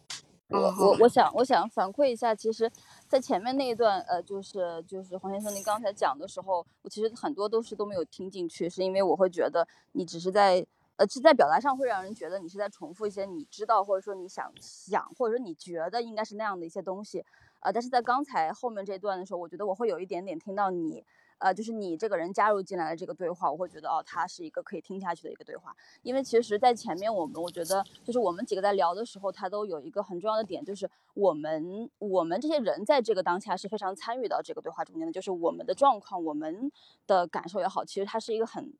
[0.48, 2.68] 我我我想我想反馈一下，其实，
[3.06, 10.66] 在前面那一段，呃，就是就是黄先生您刚才讲的时候，我其实很多都是都没有听进去，是因为我会觉得你只是在，
[10.96, 17.24] 呃，是在表达上会让人觉得你是在重复一些你知道或者说你想想或者说你觉得应该是那样的一些东西，
[17.60, 21.04] 呃，但是在刚才后面这段的时候，我觉得我会有一点点听到你。
[21.38, 25.74] 呃，就是你这个人加入进来的这个对话，我会觉得哦，他是一个可以听下去的一个对话。
[26.02, 36.70] 因为其实，在前面我们我觉得就是我们几个在聊的时候，他都有一个很重要的点，就是我们我们这些人在这个当下是非常参与到这个对话中间的，就是我们的状况、我们
[37.06, 38.74] 的感受也好，其实它是一个很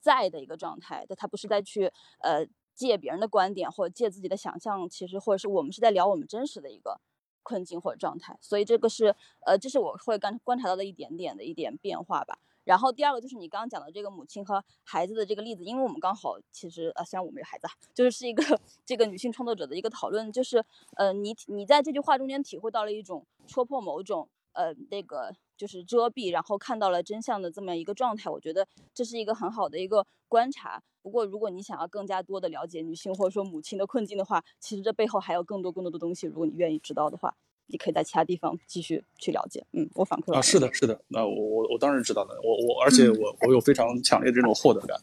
[0.00, 7.00] 在的一个状态，但它不是在去呃借别人的观点或者借自己的想象，其实或者是我们是在聊我们真实的一个
[7.42, 9.14] 困境或者状态，所以这个是
[9.46, 12.38] 呃，这是我会观观察到的一点点的一点变化吧。
[12.64, 20.64] 然后第二个就是你刚刚讲的这个母亲和孩子的这个例子，因为我们刚好其实呃，虽然我没有孩子，就是是一个这个女性创作者的一个讨论，就是
[20.96, 30.82] 呃，你你在这句话中间体会到了一种戳破某种呃那个就是遮蔽，然后看到了真相的这么一个状态，我觉得这是一个很好的一个观察。
[31.02, 37.34] 不过如果你想要更加多的了解女性或者说母亲的困境的话，其实这背后还有更多更多的东西，如果你愿意知道的话。
[37.72, 45.00] 你可以在其他地方继续去了解，嗯，我反馈啊，是的，是的，那我我我当然知道的，我我而且我我有非常强烈的这种获得感，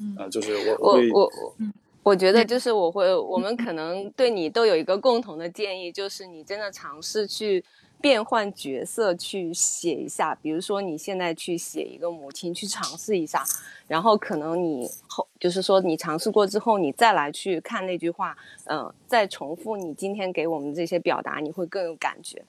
[0.00, 1.70] 嗯啊，就是我我会我我嗯
[2.06, 7.64] 我觉得就是我会，我们可能对你都有一个共同的建议，就是你真的尝试去
[8.00, 13.44] 变换角色去写一下，比如说你现在去写一个母亲，去尝试一下，
[13.88, 18.36] 然后可能你后就是说你尝试过之后，你再来去看那句话，
[18.66, 22.40] 嗯、再重复你今天给我们这些表达，你会更有感觉。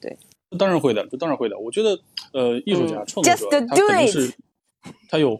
[0.00, 0.18] 对
[0.58, 1.56] 当然会的，当然会的。
[1.56, 1.96] 我觉得，
[2.32, 4.34] 呃，艺术家、嗯创作者，他肯定是
[5.08, 5.38] 他有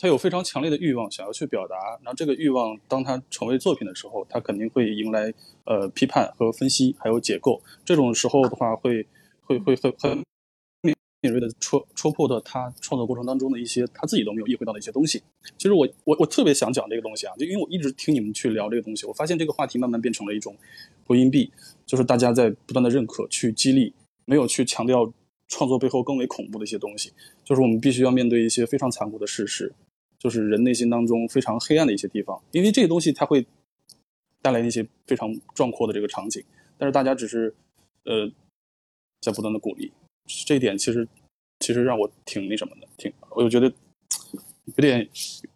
[0.00, 5.30] 他有非常强烈的欲望想要去表达，然后这个欲望当他成为作品的时候，他肯定会迎来
[5.64, 7.62] 呃批判和分析，还有解构。
[7.84, 9.06] 这种时候的话会，
[9.42, 10.24] 会会会很
[10.80, 15.22] 敏敏锐的戳戳破的他创作过程当中的一些他自己都没有意会到的一些东西。
[15.58, 20.56] 其实我我我特别想讲这个东西啊，就因为我一直听你们去聊这个东西，我发现这个话题慢慢变成了一种
[21.04, 21.52] 回音壁，
[21.84, 23.92] 就是大家在不断的认可、去激励，
[24.24, 25.12] 没有去强调
[25.46, 27.12] 创作背后更为恐怖的一些东西。
[27.44, 29.74] 就是我们必须要面对一些非常残酷的事实，
[30.20, 33.46] 就是人内心当中非常黑暗的一些地方，因为这些东西它会
[34.42, 36.44] 带来一些非常壮阔的这个场景，
[36.76, 37.54] 但是大家只是
[38.04, 38.30] 呃
[39.22, 39.90] 在不断的鼓励。
[40.46, 41.08] 这一点其实
[41.58, 43.66] 其实让我挺那什么的，挺我就觉得
[44.66, 45.08] 有点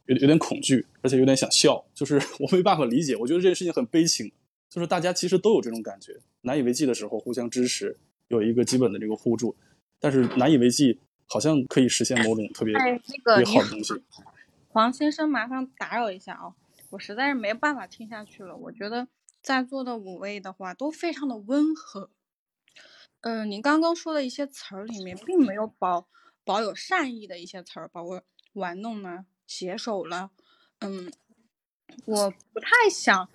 [0.07, 4.33] 有有点恐惧，而且有点想笑，就是 我没办法理解，我觉得这件事情很悲情，
[4.71, 7.97] 就是大家其实都有这种感觉，难以为继的时候互相支持，
[8.29, 9.55] 有一个基本的这个互助，
[10.01, 13.93] 但是难以为继好像可以实现某种特别哎，那特别好的东西。
[14.75, 16.53] 黄先生，麻烦打扰一下啊，
[16.91, 18.57] 我实在是没办法听下去了。
[18.57, 19.07] 我觉得
[19.41, 22.11] 在座的五位的话都非常的温和。
[23.21, 26.09] 嗯，您刚刚说的一些词儿里面，并没有保
[26.43, 30.33] 保有善意的一些词儿，包括玩弄呢、携手了。
[30.81, 31.13] 嗯，
[32.05, 33.29] 我不太想，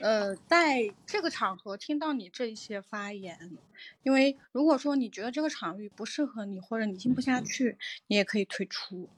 [0.00, 3.58] 呃，在这个场合听到你这一些发言，
[4.02, 7.76] 因为如果说你觉得这个场域不适合你，或者你听不下去，
[8.06, 9.10] 你也可以退出。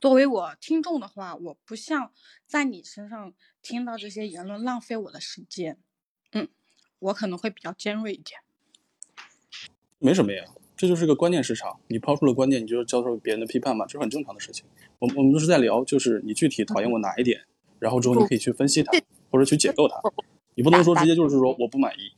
[0.00, 2.12] 作为我听众的话，我不想
[2.46, 5.78] 在你身上听到这些言论，浪费我的时间。
[6.32, 6.48] 嗯，
[6.98, 8.40] 我可能会比较尖锐一点。
[9.98, 10.44] 没什么呀，
[10.74, 11.80] 这就是个观念市场。
[11.88, 14.64] 你抛出了观念，你就遭受别人的批判嘛，这是很正常的事情。
[14.98, 17.44] 我们我们都是在聊，就是你具体讨厌我哪一点，
[17.78, 18.92] 然后之后你可以去分析它，
[19.30, 20.00] 或者去解构它。
[20.54, 22.12] 你不能说直接就是说我不满意。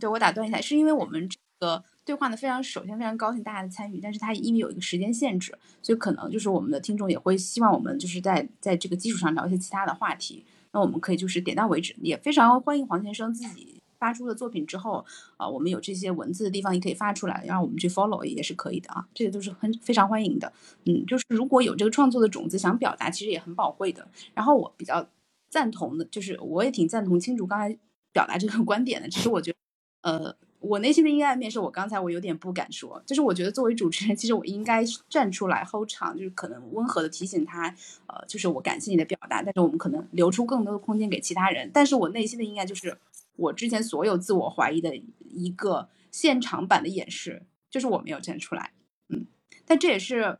[0.00, 5.52] 对我打断一下，是因为我们这个对话呢非常首先非常高兴大家的参与，但是它因为有一个时间限制，
[5.82, 10.44] 所以可能就是我们的听众也会希望我们就是在在这个基础上聊一些其他的话题。
[10.72, 15.04] 那我们可以就是点到为止，也非常欢迎黄先生自己发出的作品之后，
[15.36, 20.52] 啊、我们有这些文字的地方也可以发出来，让我们去 follow 也是可以的啊，这个都是很非常欢迎的。
[20.84, 24.06] 嗯，就是如果有这个创作的种子想表达，其实也很宝贵的。
[24.34, 25.08] 然后我比较
[25.48, 27.76] 赞同的，就是我也挺赞同青竹刚才
[28.12, 29.08] 表达这个观点的。
[29.08, 29.56] 其实我觉得，
[30.02, 37.74] 呃，我内心的阴暗面是我刚才我有点不敢说，就是我觉得作为主持人，其实我应该站出来 hold 场，就是可能温和的提醒他，
[38.06, 41.70] 呃，就是我感谢你的表达，但是我们可能留出更多的空间给其他人。
[41.72, 42.98] 但是我内心的阴暗就是
[43.36, 44.96] 我之前所有自我怀疑的
[45.30, 48.72] 一个现场版的演示，就是我没有站出来，
[49.08, 49.26] 嗯，
[49.66, 50.38] 但这也是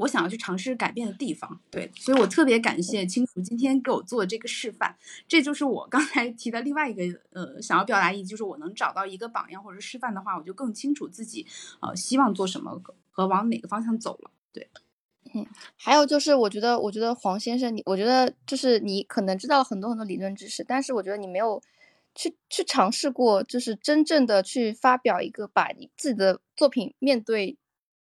[0.00, 4.96] 我想要去尝试改变的地方，对，所以我特别感谢青竹今天给我做这个示范，
[5.28, 11.46] 这就是我刚才提的另外一个呃想要表达意义，就是我能找到一个榜样或者示范的话，我就更清楚自己
[11.80, 14.68] 呃希望做什么和往哪个方向走了，对。
[15.32, 15.46] 嗯
[15.76, 21.62] 还有就是，我觉得，我觉得黄先生，你，我觉得就是你可能知道很多很多理论知识，但是我觉得你没有
[22.16, 27.56] 去去尝试过，就是真正的去发表一个把自己的作品面对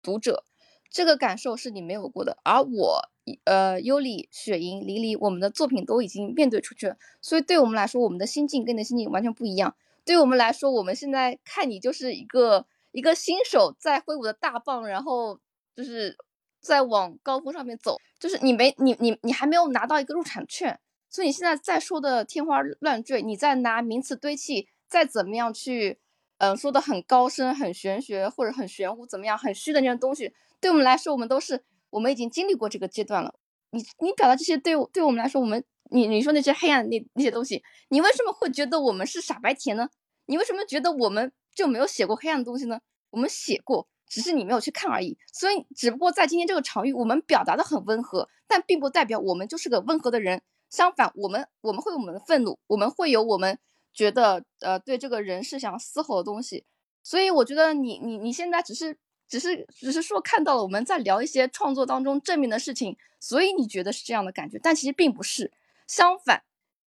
[0.02, 0.46] 读者，
[0.94, 2.38] 这个感受是你没有过的。
[2.44, 3.10] 而我，
[3.46, 9.76] 呃，尤里、雪莹、黎黎，我们的作品都已经面对出去了，所以对我们来说，我们的心境跟你的心境完全不一样。
[10.06, 15.40] 对我们来说，我们现在看你就是一个一个新手在挥舞的大棒，然后
[15.76, 16.16] 就是
[16.62, 20.80] 在往高峰上面走，就是你没你你你还没有拿到一个入场券，
[21.10, 25.98] 所以你现在再说的天花乱坠，你再拿名词堆砌，再怎么样去，
[26.38, 30.34] 嗯、说的很高深、很玄学或者很玄乎，怎么样很虚的那种东西，
[30.64, 33.36] 对我们来说，我们都是我们已经经历过这个阶段了。
[33.72, 35.62] 你你表达这些对对我们来说，我们
[35.92, 39.90] 你你说那些黑暗那那些东西，你为什么会觉得我们是傻白甜呢？
[40.26, 42.80] 你为什么觉得我们就没有写过黑暗的东西呢？
[43.10, 45.18] 我们写过，只是你没有去看而已。
[45.34, 50.42] 所以，只不过在今天这个场域，我们表达的很温和，但并不代表我们就是个温和的人。
[50.70, 53.60] 相反，我们我们会有我们的愤怒，我们会有我们
[53.94, 56.66] 觉得呃对这个人是想嘶吼的东西。
[57.04, 58.98] 所以，我觉得你你你现在只是
[59.34, 65.52] 只是只是说看到了我们在聊一些创作当中正面的事情，所以你觉得是这样的感觉，但其实并不是。
[65.88, 66.44] 相反，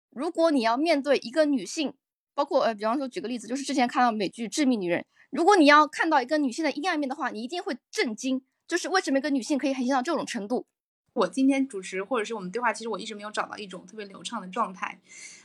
[0.08, 1.92] 如果你要面对一个女性，
[2.32, 10.64] 包括呃，比方说举个例子，就是之前看到美剧《致命女人》，如果你要看到一个女性的阴暗面的话，你一定会震惊，就是为什么一个女性可以黑心到这种程度？
[11.12, 14.98] 我今天主持或者是我们对话，其实我一直没有找到一种特别流畅的状态，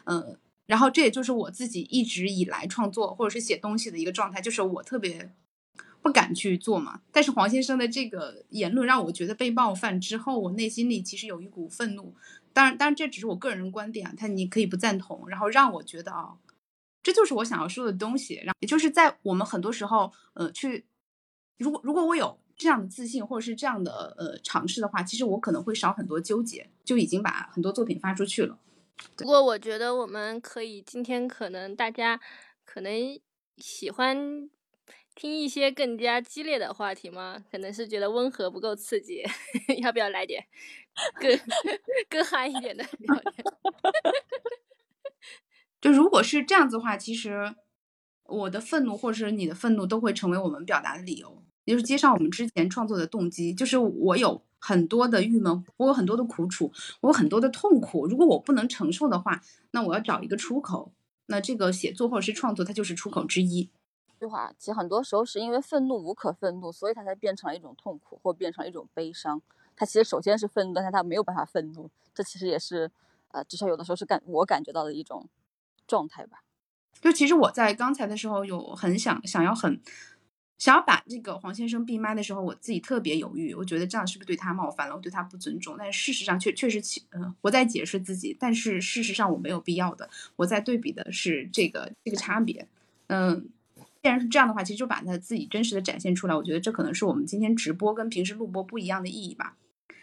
[0.05, 5.29] 嗯，然后这也就是我自己一直以来创作或者是写东西的一个状态，就是我特别
[6.05, 7.01] 不敢去做嘛。
[7.11, 12.13] 但是黄先生的这个言论让我觉得被冒犯之后，我内心里其实有一股愤怒。
[12.53, 16.37] 当然，当然这只是我个人观点啊，他你可以不赞同，然后让我觉得啊、
[17.01, 18.35] 这就是我想要说的东西。
[18.35, 20.85] 然后也就是在我们很多时候，呃，去
[21.57, 28.59] 如果如果我有这样的自信或者是这样的呃尝试的话，其实我可能会少很多纠结，就已经把很多作品发出去了。
[29.17, 32.21] 不过我觉得我们可以今天可能大家
[32.63, 33.19] 可能
[33.57, 34.49] 喜欢
[35.15, 37.43] 听一些更加激烈的话题吗？
[37.49, 39.23] 可能是觉得温和不够刺激，
[39.81, 40.45] 要不要来点
[41.19, 41.39] 更
[42.09, 43.45] 更嗨一点的聊天？
[45.81, 47.55] 就如果是这样子的话，其实
[48.23, 53.53] 我的愤怒或者是你的愤怒都会成为我们表达的理由，也就是接上我们之前创作的动机。
[53.53, 58.07] 就是我有很多的郁闷，我有很多的苦楚，我有很多的痛苦。
[58.07, 59.41] 如果我不能承受的话，
[59.71, 60.91] 那我要找一个出口。
[61.27, 63.69] 那这个写作或者是创作，它就是出口之一。
[64.19, 69.41] 句话，其实很多时候是因为愤怒无可愤怒，所以他才变成了一种痛苦，或变成了一种悲伤。
[69.75, 72.89] 他其实首先是愤怒，但是他没有办法愤怒，这其实也是，
[73.29, 75.27] 呃，至少有的时候是感我感觉到的一种
[75.85, 76.43] 状态吧。
[77.01, 79.81] 就其实我在刚才的时候有很想想要很
[80.57, 85.75] 想要把这个黄先生闭麦的时候，我自己特别犹豫，我觉得这样是不是对他冒犯了，我对他不尊重？
[85.77, 90.09] 但是事实上确确实其嗯我在解释自己，但是事实上我没有必要的。
[90.37, 92.67] 我在对比的是这个这个差别，
[93.07, 93.49] 嗯。
[94.05, 96.35] 既然是这样的话，其实就把他自己真实的展现出来。
[96.35, 99.57] 我觉得这可能是我们今天直播跟平时录播不一样的意义吧。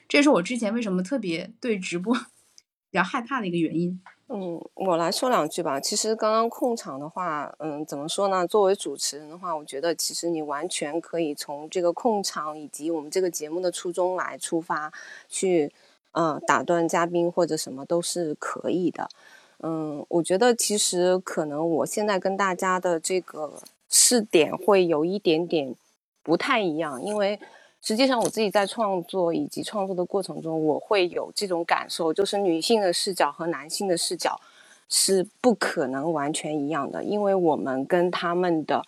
[0.09, 2.12] 这也是我之前为什么特别对直播
[2.90, 4.03] 比较害怕的一个原因。
[4.26, 5.78] 嗯，我来说两句吧。
[5.78, 8.44] 其实刚刚控场的话，嗯，怎么说呢？
[8.44, 14.92] 作为主持人的话，我觉得其实你完全可以从这个控场以及我们这个节目的初衷来出发，
[15.28, 15.72] 去
[16.11, 19.09] 呃打断嘉宾或者什么都是可以的。
[19.61, 23.62] 嗯，我觉得其实可能我现在跟大家的这个。
[23.93, 25.72] 试点会有一点点
[26.24, 27.38] 不太一样，因为
[27.80, 34.40] 实际上我自己在创作以及创作的过程中，我会有这种感受，就是女性的视角和男性的视角
[34.88, 38.82] 是不可能完全一样的，因为我们跟他们的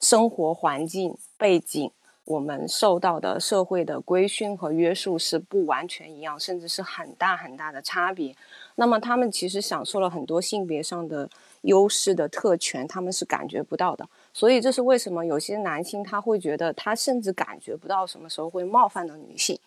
[0.00, 1.90] 生活环境背景。
[2.24, 8.32] 我们受到的社会的规训和约束是不完全一样，甚至是很大很大的差别。
[8.76, 11.28] 那么他们其实享受了很多性别上的
[11.62, 14.08] 优势的特权，他们是感觉不到的。
[14.32, 19.58] 所以这是为什么有些男性他会觉得他甚至感觉不到什么时候会冒犯到女性。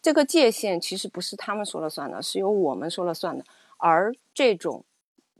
[0.00, 3.44] 这个界限其实不是他们说了算的，是由我们说了算的。
[3.78, 4.84] 而这种。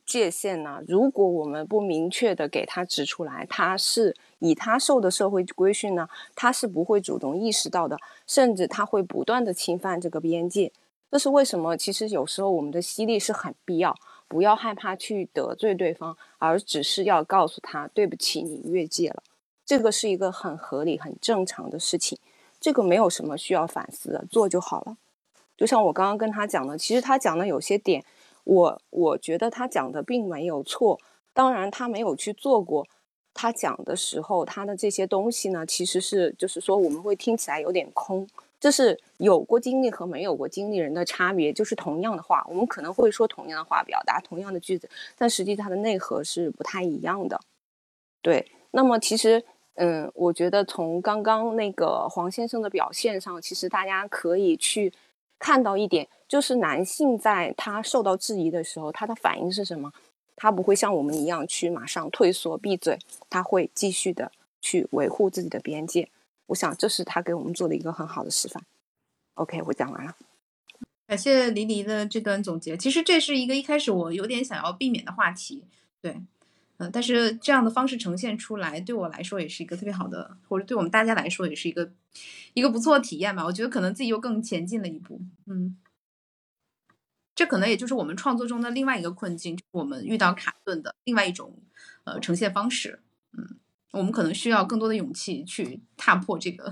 [0.05, 0.81] 界限呢？
[0.89, 7.97] 如果我们不明确的给他指出来，他是以他受的社会规训呢，他是不会主动意识到的，
[8.27, 10.73] 甚至他会不断的侵犯这个边界。
[11.09, 11.77] 这是为什么？
[11.77, 13.95] 其实有时候我们的犀利是很必要，
[14.33, 19.22] 不要害怕去得罪对方，而只是要告诉他对不起，你越界了。
[19.66, 22.18] 这个是一个很合理、很正常的事情，
[22.59, 24.97] 这个没有什么需要反思的，做就好了。
[25.59, 28.03] 就像我刚刚跟他讲的，其实他讲的有些点。
[28.45, 30.99] 我我觉得他讲的并没有错，
[31.35, 32.87] 当然他没有去做过。
[33.35, 38.26] 他讲的时候，他的这些东西呢，其实是就是说我们会听起来有点空。
[38.63, 41.53] 这是有过经历和没有过经历人的差别。
[41.53, 44.89] 就是同样的话，我们可能会说同样的话，表达同样的句子，
[45.19, 47.41] 但实际它的内核是不太一样的。
[48.21, 49.43] 对，那么其实，
[49.75, 54.93] 嗯，我觉得从刚刚那个黄先生的表现上，其实大家可以去
[55.41, 56.07] 看到一点。
[56.29, 59.93] 就是男性在他受到质疑的时候，他的反应是什么？
[60.37, 62.97] 他不会像我们一样去马上退缩、闭嘴，
[63.29, 66.09] 他会继续的去维护自己的边界。
[66.47, 68.64] 我想这是他给我们做的一个很好的示范。
[69.34, 70.16] OK，我讲完了。
[71.07, 72.76] 感谢黎黎的这段总结。
[72.76, 75.64] 其实这是一个一开始我有点想要避免的话题，
[76.01, 76.22] 对。
[76.78, 81.93] 嗯但是这样的方式呈现出来，对我来说也是一个特别好的，或者对我们大家来说也是一个
[82.55, 83.45] 一个不错的体验吧。
[83.45, 85.20] 我觉得可能自己又更前进了一步。
[85.47, 85.76] 嗯，
[87.36, 91.57] 这可能也就是我们创作中的另外一个困境，我们遇到卡顿的另外一种
[92.03, 92.99] 呃呈现方式。
[93.93, 96.70] 嗯，我们可能需要更多的勇气去踏破这个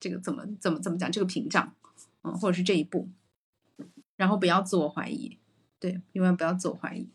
[0.00, 1.74] 这个怎么怎么怎么讲这个屏障，
[2.22, 3.10] 嗯，或者是这一步，
[4.16, 5.38] 然后不要自我怀疑，
[5.78, 7.08] 对，永远不要自我怀疑。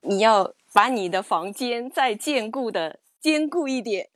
[0.00, 0.54] 你要。
[0.72, 4.08] 把你的房间再坚固的坚固一点。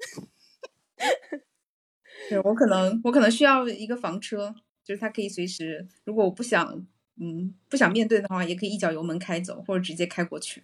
[2.30, 4.54] 对我可能我可能需要一个房车，
[4.84, 6.86] 就是它可以随时，如果我不想
[7.20, 10.62] 嗯不想面对的话，也可以一脚油门开走，或者直接开过去。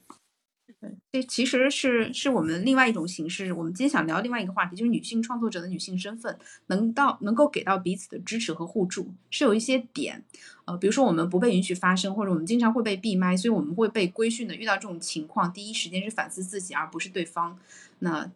[1.13, 3.53] 这其实是是我们另外一种形式。
[3.53, 10.25] 我们今天想聊另外一个话题，就是女性创作者的女性身份，能到能够给到彼此的支持和互助，是有一些点。
[10.65, 14.55] 呃，比如说我们不被允许发声，或者我们经常会被闭麦，所以我们会被规训的。
[14.55, 17.59] 遇到这种情况，第一时间是反思自己，而不是对方。
[17.99, 18.31] 那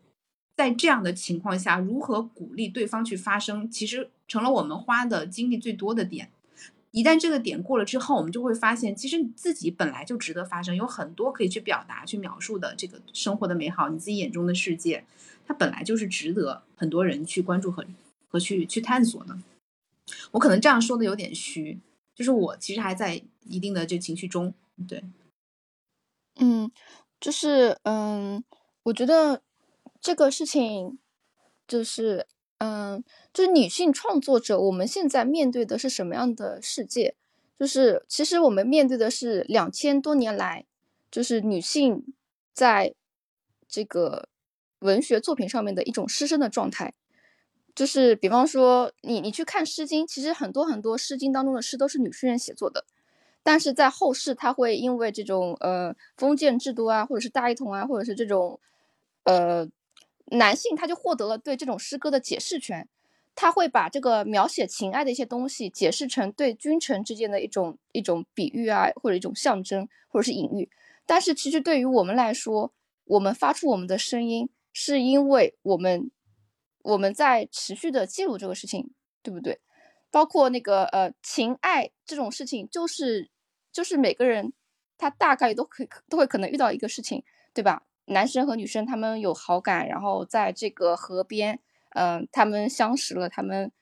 [0.57, 6.31] 在这样的情况下，如何鼓励对方去发声，其实成了我们花的精力最多的点。
[6.95, 15.05] 一旦这个点过了之后，我们就会发现，其实你自己本来就值得发生，有很多可以去表达、去描述的这个生活的美好，你自己眼中的世界，
[15.45, 17.85] 它本来就是值得很多人去关注和
[18.29, 19.37] 和去去探索的。
[20.31, 21.81] 我可能这样说的有点虚，
[22.15, 24.55] 就是我其实还在一定的这情绪中，
[24.87, 25.03] 对，
[26.37, 26.71] 嗯，
[27.21, 28.45] 就是嗯，
[28.85, 29.43] 我觉得
[30.01, 31.01] 这个事情
[31.67, 32.29] 就是。
[32.65, 37.15] 嗯，就是女性创作者，我们现在面对的是什么样的世界？
[37.59, 40.65] 就是其实我们面对的是两千多年来，
[41.11, 42.15] 就是女性
[42.55, 42.95] 在
[43.69, 44.31] 这个
[44.79, 46.95] 文学作品上面的一种失声的状态。
[47.75, 52.87] 就是比方说，你你去看《诗经》，其实很多很多《诗经》当中的诗都是女诗人写作的，
[53.43, 58.59] 但是在后世，他会因为这种呃封建制度啊，或者是大一统啊，或者是这种
[59.25, 59.69] 呃。
[60.27, 62.89] 男性他就获得了对这种诗歌的解释权，
[63.35, 70.71] 他会把这个描写情爱的一些东西解释成对君臣之间的一种一种比喻啊，或者一种象征，或者是隐喻。
[71.07, 72.73] 但是其实对于我们来说，
[73.05, 76.11] 我们发出我们的声音，是因为我们
[76.83, 78.91] 我们在持续的记录这个事情，
[79.23, 79.61] 对不对？
[80.11, 83.31] 包括那个呃情爱这种事情，就是
[83.73, 84.53] 就是每个人
[84.97, 87.23] 他大概都可都会可能遇到一个事情，
[87.53, 87.83] 对吧？
[88.07, 93.73] 男生和女生他们有好感，然后在这个河边，嗯、他们相识了，他们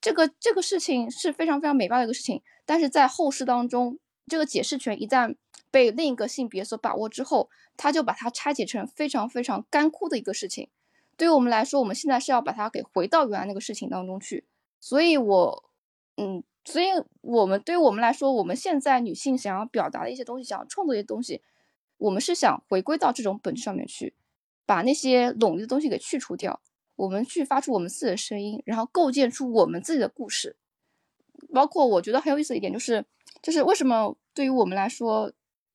[0.00, 5.36] 这个这个事情是非常非常美妙的一个事情，但是在后世当中，这个解释权一旦
[5.70, 10.68] 被另一个性别所把握之后，他就把它拆解成非常非常干枯的一个事情。
[11.16, 14.46] 对于我们来说，我们现在是要把它给回到原来那个事情当中去。
[14.80, 15.70] 所以我，
[16.16, 16.86] 嗯，所以
[17.20, 21.42] 我们对于我们来说，我们现在女性想要表达的一些东西，想要创作一些东西，
[22.00, 24.14] 我们是想回归到这种本质上面去，
[24.66, 26.60] 把那些冗余的东西给去除掉，
[26.96, 30.56] 我们去发出我们自己的声音，然后构建出我们自己的故事。
[31.52, 33.04] 包括我觉得很有意思一点就是，
[33.42, 35.32] 就是为什么对于我们来说，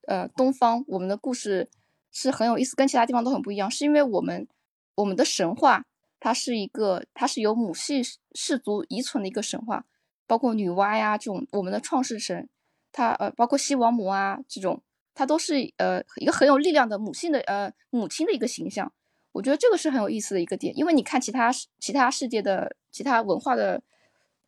[0.07, 1.69] 呃，东方我们的故事
[2.11, 4.47] 是很有意思，跟其他地方都很不一样，是因为我们
[4.95, 5.85] 我们的神话
[6.19, 8.01] 它是一个它是由母系
[8.33, 9.85] 氏族遗存的一个神话，
[10.25, 12.49] 包括女娲呀这种我们的创世神，
[12.91, 14.81] 它呃包括西王母啊这种，
[15.15, 18.93] 它都是呃一个很有力量的母性的呃母亲的一个形象。
[19.31, 23.81] 我觉得这个是很有意思的一个点，因为你看其他其他世界的其他文化的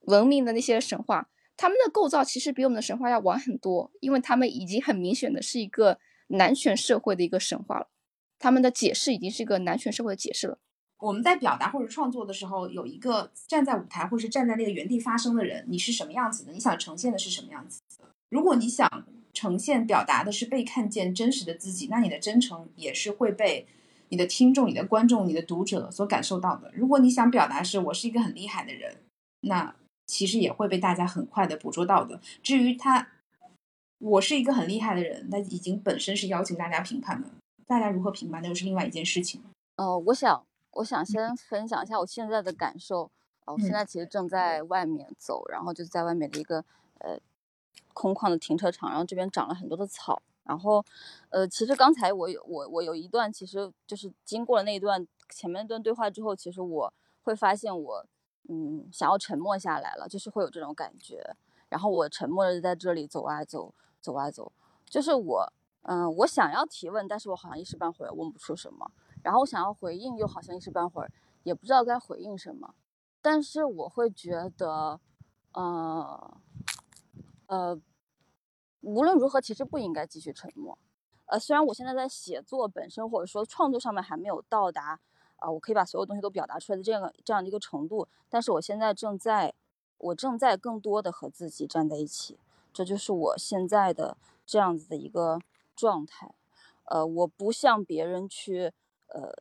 [0.02, 7.90] 文明的那些神话，他们的构造其实比我们的神话要晚很多，因为他们已经很明显的是一个男权社会的一个神话了，
[8.40, 10.60] 他们的解释已经是一个男权社会的解释了。
[11.00, 16.52] 我们在表达或者创作的时候，有一个站在舞台或是站在那个原地发声的人，你是什么样子的？
[16.54, 17.82] 你想呈现的是什么样子？
[18.30, 18.90] 如果你想
[19.34, 23.68] 呈现、表达的是被看见真实的自己，那你的真诚也是会被
[24.10, 26.72] 你的听众、你的观众、你的读者所感受到的。
[26.74, 28.98] 如果你想表达是我是一个很厉害的人，
[29.42, 29.76] 那
[30.08, 32.20] 其实也会被大家很快的捕捉到的。
[32.42, 33.10] 至于他，
[34.00, 37.30] 我是一个很厉害的人，那已经本身是邀请大家评判的，
[37.66, 39.50] 大家如何评判那又是另外一件事情了。
[39.76, 43.12] 呃，我想，我想先分享一下我现在的感受。
[43.46, 46.64] 呃，我现嗯在其实正在外面走，然后就是在外面的一个
[47.00, 47.20] 呃
[47.94, 50.22] 空旷的停车场，然后这边长了很多的草。
[50.44, 50.84] 然后，
[51.30, 58.06] 呃，其实刚才我有我我有一段，其实就是经过了那一段前面那段对话之后，其实我会发现我
[58.48, 61.22] 嗯想要沉默下来了，就是会有这种感觉。
[61.68, 64.52] 然后我沉默的在这里走啊走，走啊走，
[64.86, 65.54] 就是我
[65.90, 68.92] 嗯、我想要提问，但是我好像一时半会儿问不出什么。
[69.24, 71.10] 然后我想要回应，又好像一时半会儿
[71.44, 72.76] 也不知道该回应什么。
[73.22, 75.00] 但是我会觉得，
[75.54, 76.38] 呃，
[77.48, 77.78] 呃，
[78.82, 80.78] 无论如何，其实不应该继续沉默。
[81.26, 85.00] 呃，虽然我现在在写作本身或者说创作上面还没有到达，
[85.38, 89.54] 啊、我可以把所有东西都表达出来的这样这样的一个程度，但是我现在正在，
[89.98, 92.40] 我正在更多的和自己站在一起，
[92.72, 95.40] 这就是我现在的这样子的一个
[95.76, 96.34] 状态。
[96.86, 98.72] 呃，我不向别人去
[99.08, 99.34] 呃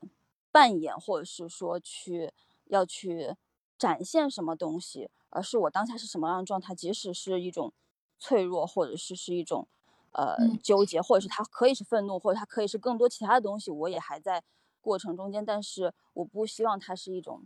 [0.50, 2.32] 扮演，或者是说去
[2.64, 3.36] 要去
[3.78, 7.72] 展现什么东西，而是我当下是什么样的状态，即使是一种
[8.18, 9.66] 脆弱，或者是是一种
[10.12, 10.58] 呃嗯。
[10.62, 14.42] 纠结，或者是它可以是愤怒，或者它可以是更多其他的东西，我也还在
[14.80, 17.42] 过程中间，但是我不希望它是一种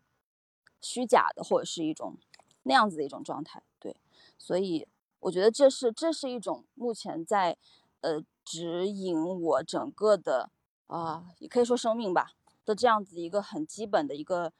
[0.80, 2.16] 虚假的，或者是一种
[2.62, 3.96] 那样子的一种状态，对，
[4.38, 4.86] 所以
[5.20, 7.56] 我觉得这是这是一种目前在
[8.02, 10.50] 呃指引我整个的
[10.86, 12.32] 啊、也可以说生命吧
[12.64, 14.52] 的这样子一个很基本的一个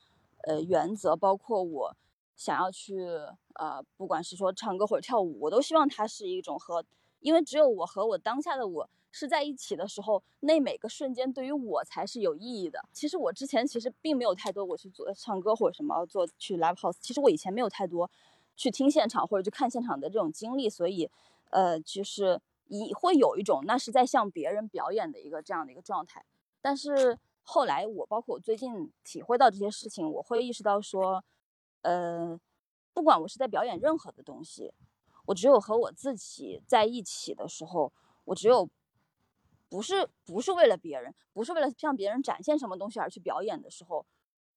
[0.45, 1.97] 呃原则，包括我
[2.41, 3.05] 想要去
[3.57, 6.83] 呃，不管是说唱歌或者跳舞，我都希望它是一种和，
[7.19, 12.83] 因为只有我和我当下的我是在一起的时候，那每个瞬间对于我才是有意义的。
[12.95, 18.11] 其实我之前其实并没有太多我去做唱歌或者什么做去 live house，其实我以前没有太多
[18.57, 21.11] 去听现场或者去看现场的这种经历，所以
[21.51, 26.25] 呃，就是一会有一种那是在向别人表演的一个这样的一个状态。
[26.63, 31.23] 但是后来我包括我最近体会到这些事情，我会意识到说，
[31.83, 32.39] 呃，
[32.93, 34.73] 不管我是在表演任何的东西，
[35.27, 37.93] 我只有和我自己在一起的时候，
[38.25, 38.69] 我只有
[39.69, 44.05] 不是不是为了别人，不是为了向别人展现什么东西而去表演的时候，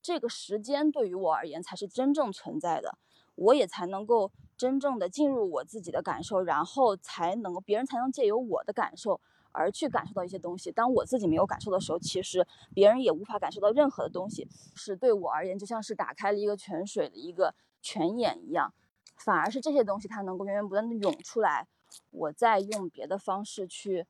[0.02, 2.98] 这个时间对于我而言才是真正存在的，
[3.36, 9.20] 我也才能够真正的进入我自己的感受，然后才能别人才能借由我的感受
[9.54, 10.70] 而去感受到一些东西。
[10.70, 18.74] 当我自己没有感受的时候，其实别人也无法感受到任何的东西，是对我而言就像是打开了一个泉水的一个泉眼一样，
[19.16, 21.66] 反而是这些东西它能够源源不断的涌出来，
[22.10, 24.06] 我再用别的方式去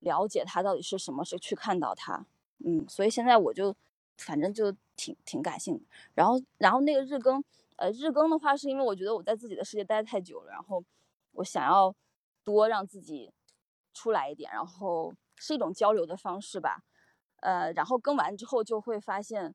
[0.00, 2.26] 了解它到底是什么，是去看到它。
[2.64, 3.74] 嗯，所以现在我就
[4.16, 5.84] 反正就挺挺感性的。
[6.14, 7.42] 然后然后那个日更，
[7.76, 10.84] 呃，日更的话是因为我觉得我在自己的世界待太久了，然后
[11.32, 11.94] 我想要
[12.44, 13.32] 多让自己
[13.98, 16.82] 出来一点，然后是一种交流的方式吧。
[17.40, 19.54] 呃，然后跟完之后就会发现，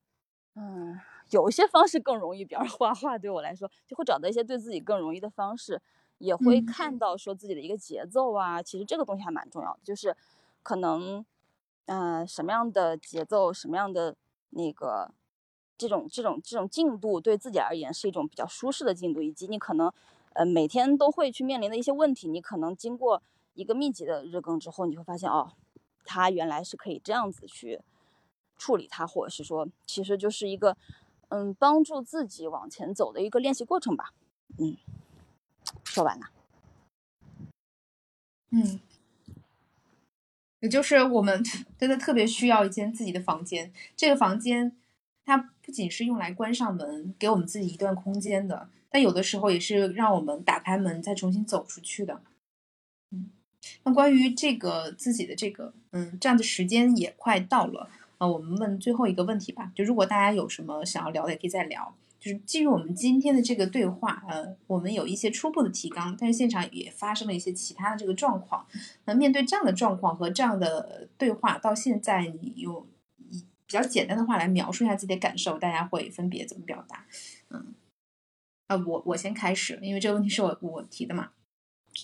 [0.55, 0.99] 嗯，
[1.29, 5.81] 有一些方式更容易，比方说画画，对我来说就会找到一些对自己更容易的方式，
[6.17, 10.15] 也会嗯看到说自己的一个节奏啊，其实这个东西还蛮重要的，就是
[10.61, 11.25] 可能，
[11.85, 14.15] 呃，什么样的节奏，什么样的
[14.51, 15.11] 那个
[15.77, 19.91] 这种这种这种进度，对自己而言是一种比较舒适的进度，以及你可能，
[20.33, 23.21] 呃，每天都会去面临的一些问题，你可能经过
[23.53, 25.53] 一个密集的日更之后，你会发现哦。
[26.05, 27.79] 它原来是可以这样子去
[28.57, 30.75] 处理它，或者是说，其实就是一个，
[31.29, 34.13] 嗯，帮助自己往前走的一个练习过程吧。
[34.57, 34.75] 嗯，
[35.85, 36.25] 说完了。
[38.49, 38.81] 嗯，
[40.59, 41.41] 也就是我们
[41.77, 43.71] 真的特别需要一间自己的房间。
[43.95, 44.75] 这个房间，
[45.23, 52.21] 它不仅是用来关上门，给我们自己一段空间的，但有的时候也是让我们打开门再重新走出去的。
[53.83, 57.89] 那关于这个自己的这个，嗯，这样的时间也快到了。
[58.19, 61.93] 呃，我们问最后一个问题吧，就如果大家有什么想要聊的，也可以再聊。
[62.19, 68.65] 就是基于我们今天的这个对话，呃，我们有一些初步的提纲，但是现场也发生了一些其他的这个状况。
[69.03, 72.87] 那面对这样的状况和这样的对话，到现在你用
[73.29, 77.05] 以比较简单的话来描述一下自己的感受，大家会分别怎么表达？
[77.49, 77.73] 嗯，
[78.67, 81.31] 啊，我我先开始，因为这个问题是我我提的嘛。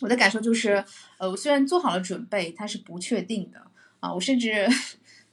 [0.02, 0.84] 我的感受就是，
[1.18, 3.62] 呃，我虽然做好了准备，它是不确定的
[4.00, 4.68] 啊，我甚至。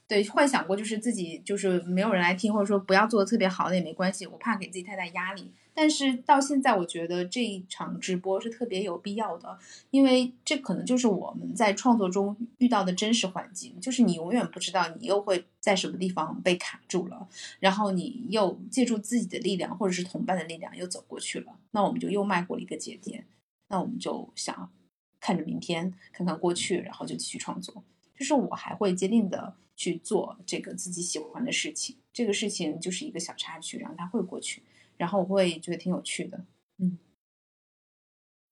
[0.08, 5.50] 对，幻想过就是自己就是没有人来听，或者说不要做的特别好的也没关系，我怕给自己太大压力。
[5.74, 9.58] 但是到现在，我觉得这一场直播是特别有必要的，
[9.90, 17.26] 因为这可能就是我们在创作中遇到的真实环境，就是你永远不知道你又会在什么地方被卡住了，
[17.58, 23.26] 然后你又借助自己的力量或者是同伴的力量又走过去了，那我们就又迈过了一个节点，
[23.68, 24.72] 那我们就想
[25.20, 27.84] 看着明天，看看过去，然后就继续创作。
[28.16, 34.62] 就是我还会坚定的去做这个自己喜欢的事情，这个事情就是一个小插曲，然后它会过去，
[34.96, 36.44] 然后我会觉得挺有趣的，
[36.78, 36.98] 嗯，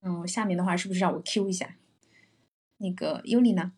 [0.03, 1.77] 嗯，下面的话是不是让我 Q 一下？
[2.79, 3.73] 那个尤里呢？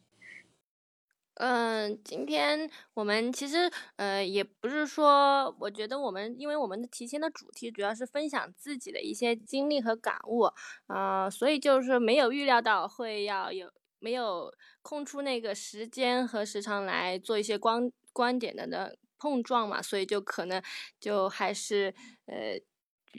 [1.38, 10.48] 嗯，今天我们其实呃也不是说，我觉得我们因为我们的提前的主题主要是分享自己的一些经历和感悟，
[10.86, 13.70] 啊、所以就是没有预料到会要有。
[13.98, 14.52] 没有
[14.82, 20.62] 空出那个时间和时长来做一些观观点的的碰撞嘛，所以就可能
[21.00, 21.92] 就还是
[22.26, 22.60] 呃，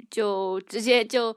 [0.10, 1.36] 就直接就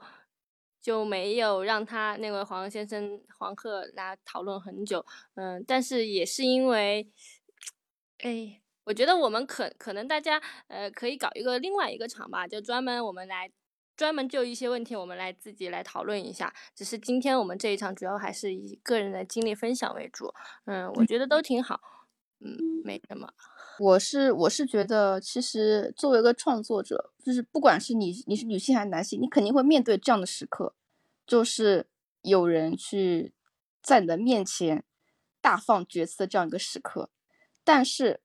[0.81, 5.05] 就没有让他那位黄先生黄鹤来讨论很久，
[5.35, 7.07] 嗯、呃，但是也是因为，
[8.19, 13.51] 哎，我觉得我们可可能大家呃可以搞一个另外一个场吧，就专门我们来。
[13.97, 16.51] 专门就一些问题，我们来自己来讨论一下。
[16.73, 20.33] 只是今天我们这一场主要还是以个人的经历分享为主。
[20.65, 21.79] 嗯，我觉得都挺好。
[22.39, 23.31] 嗯，没什么。
[23.81, 30.75] 我是我是觉得，其实作为一个创作者，就是不管是你你是女性还是男性，你肯定会面对这样的时刻，
[31.25, 31.87] 就是
[32.21, 33.33] 有人去
[33.81, 34.83] 在你的面前
[35.41, 37.09] 大放厥词的这样一个时刻。
[37.63, 38.21] 但是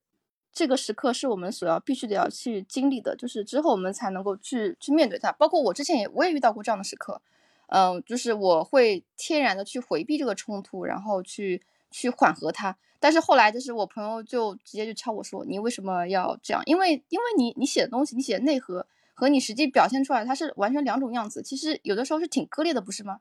[0.52, 5.32] 这个时刻是我们所要必须得要去经历的，就是之后我们才能够去去面对它。
[5.32, 7.22] 包括我之前也我也遇到过这样的时刻，
[7.68, 12.76] 嗯、就是我会天然的去回避这个冲突，然后去去缓和它。
[13.06, 16.60] 但是后来就是我朋友就直接就敲我说：“你为什么要这样？
[16.66, 18.84] 因为因为你你写的东西，你写的内核
[19.14, 21.40] 和你实际表现出来它是完全两种样子。
[21.40, 23.20] 其实有的时候是挺割裂的，不是吗？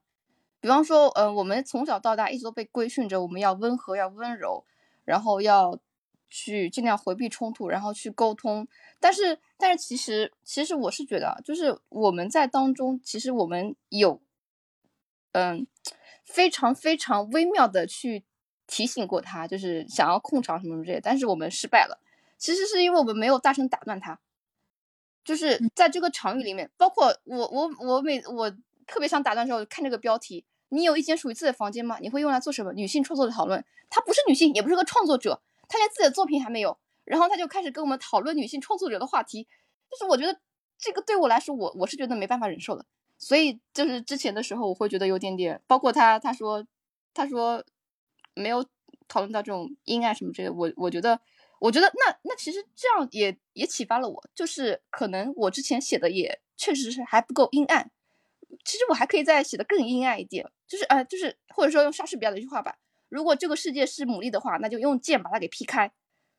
[0.59, 4.65] 比方说，呃，我们从小到大一直都被规训着，我们要温和，要温柔，
[5.03, 5.79] 然后要。”
[6.27, 8.67] 去尽量回避冲突，然后去沟通。
[8.99, 14.19] 但是，但是其实，其实我是觉得，就是我们在当中，其实我们有，
[15.31, 15.65] 嗯，
[16.25, 18.25] 非常非常微妙的去
[18.67, 21.99] 提醒过他，就是想要控场什么什么这些，但是我们失败了。
[22.37, 24.19] 其实是因为我们没有大声打断他，
[25.23, 28.51] 就是在这个场域里面，包括我，我，我每我
[28.85, 31.97] 特别想打断的时候，看这个标题，你有一间属于自己的房间吗？
[32.01, 32.73] 你会用来做什么？
[32.73, 35.41] 女性创作的讨论，她不是女性，也不是个创作者。
[35.67, 39.47] 她连自己的作品还没有，然后她就开始跟我们讨论女性创作者的话题，
[39.89, 40.39] 就是我觉得
[40.77, 42.85] 这个对我来说，我我是觉得没办法忍受的。
[43.17, 46.65] 所以就是之前的时候，我会觉得有点点，包括他他说
[47.13, 47.63] 他说
[48.35, 48.63] 没有
[49.07, 51.19] 讨论到这种阴暗什么之类，我我觉得
[51.59, 57.91] 我觉得那那其实这样也也启发了我，就是可能我之前写的也确实是还不够阴暗，
[58.63, 62.77] 其实我还可以再写的更阴暗一点，就是呃就是或者说用莎士比亚的一句话吧。
[63.09, 65.91] 如果这个世界是牡蛎的话，那就用剑把它给劈开，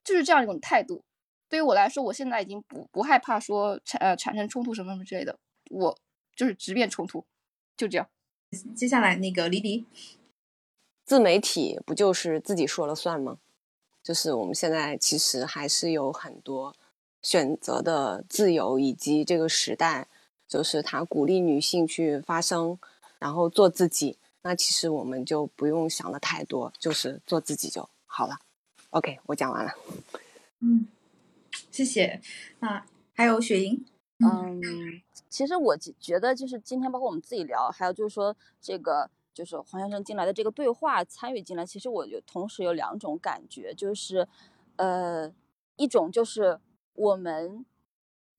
[0.04, 1.04] 就是这样一种态度。
[1.48, 5.38] 对于我来说，我现在已经不不害怕说产呃产生冲突什么什么之类的，
[5.70, 5.96] 我
[6.34, 7.24] 就是直面冲突，
[7.76, 8.10] 就这样。
[8.74, 9.86] 接下来那个黎黎，
[11.06, 13.38] 自媒体不就是自己说了算吗？
[14.02, 16.74] 就是我们现在其实还是有很多
[17.22, 20.08] 选择的自由，以及这个时代
[20.46, 22.78] 就是他鼓励女性去发声，
[23.18, 24.18] 然后做自己。
[24.42, 28.38] 那其实我们就不用想的太多，就是做自己就好了。
[28.90, 29.72] OK，我讲完了。
[30.60, 30.86] 嗯，
[31.70, 32.20] 谢谢。
[32.60, 33.84] 那还有雪莹，
[34.18, 34.60] 嗯，
[35.28, 44.26] 其实我觉觉得就是今天包括我们自己聊，还有就是说这个就是黄先生进来的这个对话参与进来，其实我有同时有两种感觉，就是
[44.76, 45.30] 呃
[45.76, 46.58] 一种就是
[46.94, 47.66] 我们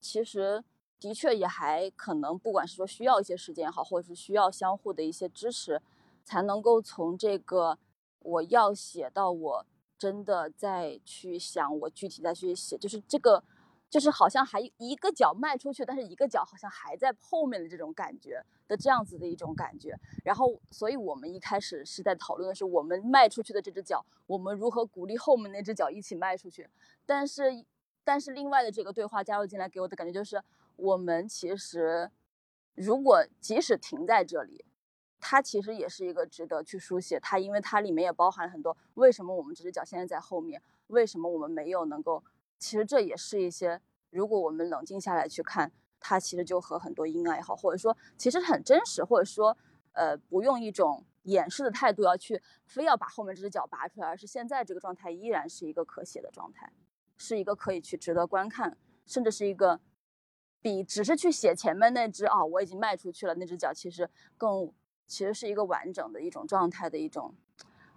[0.00, 0.64] 其实
[0.98, 5.80] 的确也还可能不管是说需要一些时间也好，或者是需要相互的一些支持，
[6.24, 7.78] 才能够从这个
[8.18, 9.66] 我要写到我
[9.96, 13.44] 真的再去想，我具体再去写，就是这个。
[13.90, 19.98] 就是好像还一个脚迈出去，但是一个脚好像还在后面的这种感觉的这样子的一种感觉。
[20.24, 26.68] 然后，所以我们一开始是在讨论的是我们迈出去的这只脚，我们如何鼓励后面那只脚一起迈出去。
[27.06, 27.64] 但是，
[28.04, 30.42] 但是另外的这个对话加入进来，给我的感觉就是，
[30.76, 32.10] 我们其实
[32.74, 34.66] 如果即使停在这里，
[35.18, 37.18] 它其实也是一个值得去书写。
[37.18, 42.22] 它因为它里面也包含很多为什么我们这只脚现在在后面，为什么我们没有能够。
[42.58, 43.80] 其实这也是一些，
[44.10, 45.70] 如果我们冷静下来去看，
[46.00, 49.56] 它其实就和很多阴暗也好，或者说其实很真实，或者说，
[49.92, 56.72] 呃，不用一种掩饰的态度要去非要把后面这只脚拔出来，而是现在这个状态依然是一个可写的状态，
[57.16, 58.76] 是一个可以去值得观看，
[59.06, 59.80] 甚至是一个
[60.60, 64.72] 比只是去写前面那只啊我已经迈出去了那只脚，其实更
[65.06, 67.34] 其实是一个完整的一种状态的一种，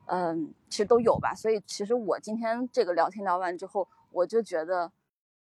[0.06, 1.34] 嗯，其实都有吧。
[1.36, 3.88] 所以其实我今天这个聊天聊完之后。
[4.12, 4.92] 我就觉得，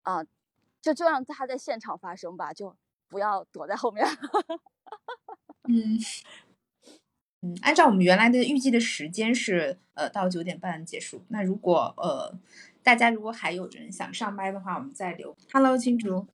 [0.03, 0.25] 啊，
[0.81, 2.77] 就就让他在现场发生吧，就
[3.09, 4.07] 不要躲在后面。
[5.69, 5.99] 嗯
[7.41, 11.25] 嗯，按照我们原来的预计的时间是，呃，到九点半结束。
[11.29, 12.39] 那如果呃，
[12.83, 15.37] 大家如果还有人想上麦的话，我们再留。
[15.53, 16.29] Hello，青竹。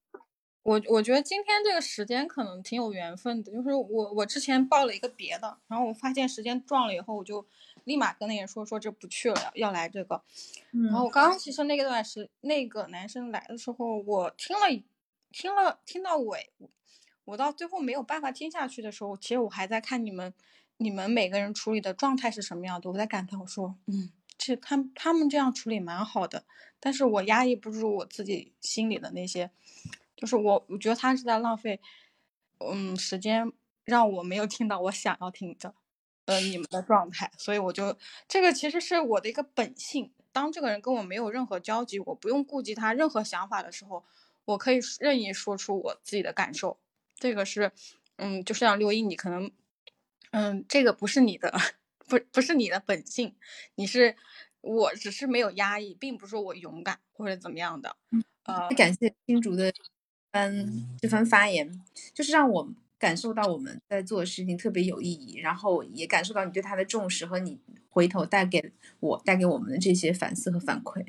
[0.65, 7.47] 我我觉得今天这个时间可能挺有缘分的，就是我我之前报了一个别的，然后我发现时间撞了以后，我就
[7.89, 10.23] 立马跟那人说说这不去了，要来这个。
[10.71, 14.83] 然后我刚刚其实那个段时那个男生来的时候，我听了
[15.33, 16.51] 听了听到尾，
[17.25, 20.33] 我到最后没有办法听下去的时候，其实我还在看你们
[20.77, 26.45] 你们每个人处理的状态是什么样的，我在感叹我说嗯，这他他们这样处理蛮好的，
[26.79, 29.51] 但是我压抑不住我自己心里的那些。
[30.17, 31.81] 就是我，我觉得他是在浪费，
[32.59, 33.53] 嗯，时间
[33.85, 35.73] 让我没有听到我想要听的，
[36.29, 37.97] 呃，你们的状态，所以我就
[38.29, 40.13] 这个其实是我的一个本性。
[40.31, 44.05] 当这个人跟我没有任何交集，我不用顾及他任何想法的时候，
[44.45, 46.79] 我可以任意说出我自己的感受。
[47.15, 47.73] 这个是，
[48.17, 49.51] 嗯，就像六一，你可能，
[50.33, 51.51] 嗯，这个不是你的，
[52.07, 53.35] 不不是你的本性，
[53.77, 54.15] 你是，
[54.61, 57.97] 我只是没有压抑，并不是说我勇敢或者怎么样的。
[58.43, 59.73] 呃，感谢金竹的。
[60.33, 61.83] 嗯这番发言，
[62.13, 62.69] 就是让我
[62.99, 67.59] 感受到我们在做的事情特别有意义，然后也感受到你对他的重视和你
[67.89, 71.05] 回头带给我带给我们的这些反思和反馈。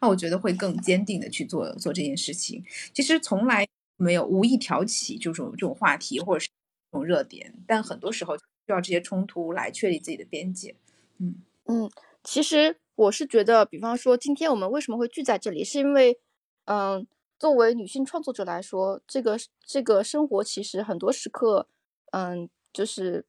[0.00, 2.64] 那我觉得会更坚定的去做做这件事情。
[2.94, 3.66] 其实从来
[3.96, 6.48] 没有无意挑起这种这种话题或者是
[6.92, 10.76] 这种热点，但很多时候需要这些冲突来确立自己的边界。
[11.18, 11.36] 嗯
[11.66, 11.90] 嗯，
[12.24, 16.18] 其实我是觉得，比方说今天我们为什么会聚在这里，是因为
[16.66, 17.06] 嗯。
[17.42, 19.36] 作为女性创作者来说，这个
[19.66, 21.66] 这个生活其实很多时刻，
[22.12, 23.26] 嗯，就是，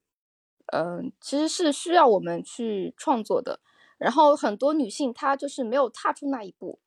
[0.68, 3.60] 嗯，其实是需要我们去创作的。
[3.98, 6.78] 然后很多女性她就是没有踏出那一步，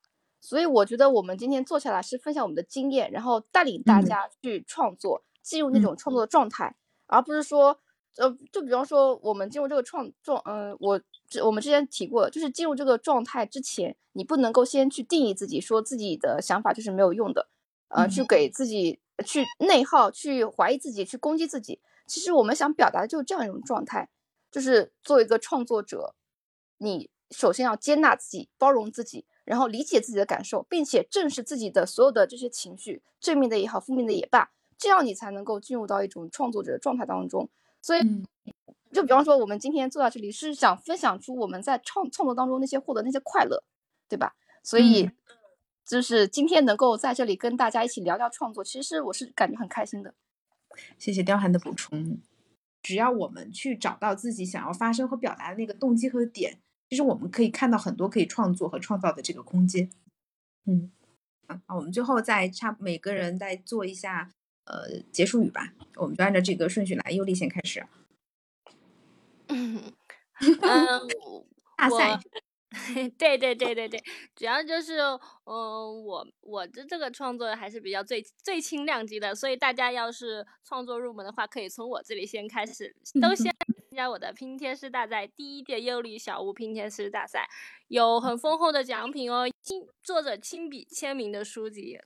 [0.41, 6.77] 所以我觉得我们今天坐下来是分享我们的经验，然后带领大家去创作，进入那种创作的状态，
[7.09, 7.81] 而不是说，
[8.17, 11.01] 呃，就比方说我们进入这个创状，嗯，我。
[11.43, 17.49] 我们之前提过，就是进入这个状态之前，你不能够先去定义自己，说自己的想法就是没有用的，
[17.89, 21.81] 呃，去给自己去内耗，去怀疑自己，去攻击自己。
[22.07, 24.09] 其实我们想表达的就是这样一种状态，
[24.53, 26.15] 就是作为一个创作者，
[26.79, 37.51] 你首先要接纳自己，包容自己，然后理解自己的感受，并且正视自己的所有的这些情绪，正面的也好，负面的也罢，这样你才能够进入到一种创作者的状态当中。
[37.83, 38.01] 所以。
[38.93, 43.63] 就比方说，我们今天坐到这里是想分享出我们在创创作当中那些获得那些快乐，
[44.09, 44.35] 对吧？
[44.63, 45.11] 所以
[45.85, 50.15] 就是今天能够在这里跟大家一起聊聊创作，其实我是感觉很开心的。
[50.97, 52.23] 谢谢刁寒的补充。
[52.81, 56.59] 只要我们去找到自己想要发声和表达的那个动机和点，
[56.89, 59.91] 其实我们可以看到很多可以创作和创造的这个空间。
[60.65, 60.91] 嗯，
[61.49, 64.33] 啊，我们最后再差每个人再做一下
[64.67, 67.87] 呃结束语吧，我们就按照这个顺序来，优丽先开始。
[69.49, 69.93] 嗯，
[71.79, 72.21] 大赛，
[73.17, 74.03] 对对对对对，
[74.35, 74.99] 主要就是
[75.45, 87.49] 嗯，我我的这个创作还是比较最最轻量级的，所以大家要是创作入门的话，可以从我这里先开始，都先参加我的拼贴师大赛第一届优丽小屋拼贴师大赛，
[87.89, 91.99] 有很丰厚的奖品哦，亲作者亲笔签名的书籍，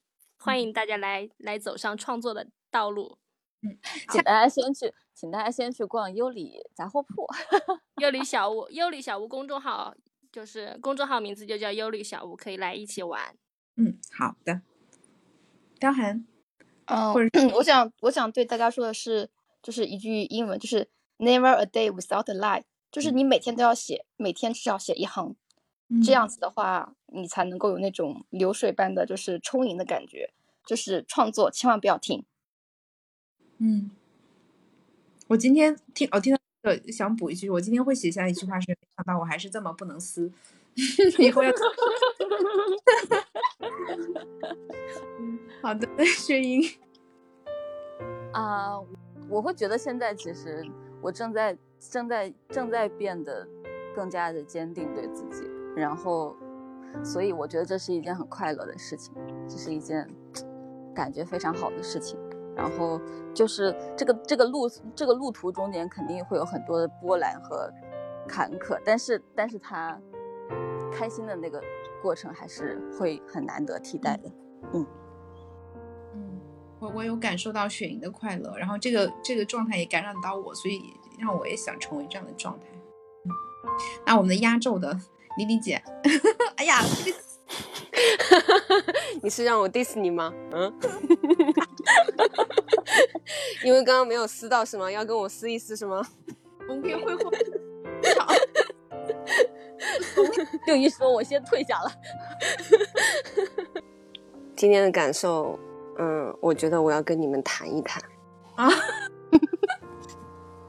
[0.42, 3.18] 欢迎大家来来走上创作的道路。
[3.62, 3.78] 嗯，
[4.10, 7.26] 请大家先去，请大家先去逛优里杂货铺，
[8.00, 9.94] 优里小屋，优里小屋公众号
[10.32, 13.36] 就是公众号名字就叫优里小屋，可以来一起玩。
[13.76, 14.62] 嗯，好的。
[15.78, 16.26] 刁寒，
[16.86, 17.12] 嗯，
[17.54, 19.28] 我想我想对大家说的是，
[19.62, 20.88] 就是一句英文，就是
[21.18, 25.36] Never a day without a lie，就是你每天都要写，每天至少写一行，
[26.04, 30.32] 这样子的话，你才能够有那种流水般的就是充盈的感觉，
[30.64, 32.24] 就是创作千万不要停。
[33.58, 33.90] 嗯，
[35.28, 40.32] 我今天听，我听到个想补一句，我今天会写下一句话是，没想到我还是这么不能撕，
[41.18, 41.50] 以后要。
[45.60, 46.62] 好的， 薛英。
[48.32, 48.78] 啊，
[49.28, 50.64] 我会觉得现在其实
[51.02, 53.46] 我正在正在正在变得
[53.94, 56.36] 更加的坚定对自己，然后，
[57.04, 59.14] 所以我觉得这是一件很快乐的事情，
[59.48, 60.08] 这是一件
[60.94, 62.18] 感觉非常好的事情。
[62.56, 63.00] 然后
[63.32, 67.72] 就是这个这个路这个路途中间肯定会有很多的波澜和
[68.28, 69.98] 坎坷，但是但是他
[70.92, 71.62] 开心的那个
[72.02, 74.30] 过程还是会很难得替代的。
[74.74, 74.86] 嗯
[76.14, 76.40] 嗯，
[76.80, 80.82] 我我有感受到雪莹的快乐，然后这个这个状态也感染到我，所以
[81.18, 82.66] 让我也想成为这样的状态。
[84.04, 84.98] 那我们的压轴的
[85.36, 85.82] 李李姐，
[86.56, 86.80] 哎呀，
[89.22, 90.32] 你是让我 diss 你吗？
[90.52, 90.72] 嗯。
[93.64, 94.90] 因为刚刚没有撕到是吗？
[94.90, 96.06] 要跟我撕一撕是吗？
[96.68, 97.30] 我们可以会后。
[100.66, 101.90] 六一说：“我先退下了。”
[104.56, 105.58] 今天的感受，
[105.98, 108.02] 嗯，我觉得我要跟你们谈一谈
[108.56, 108.68] 啊。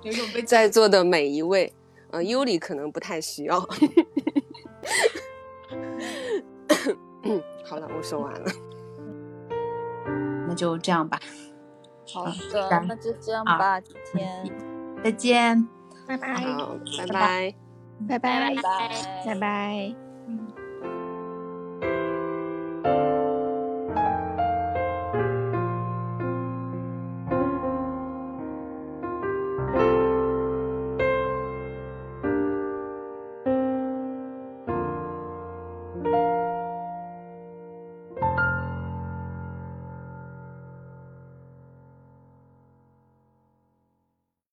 [0.01, 1.71] 有种被在座的每一位，
[2.11, 3.59] 呃，尤里可能不太需要。
[7.65, 8.51] 好了，我说完了。
[10.47, 11.19] 那就这样吧。
[12.13, 13.79] 好的，那就这样吧。
[13.79, 14.51] 今天
[15.03, 15.67] 再见，
[16.07, 16.33] 拜拜。
[16.35, 17.55] 好，拜拜，
[18.07, 19.95] 拜拜，拜拜，拜拜。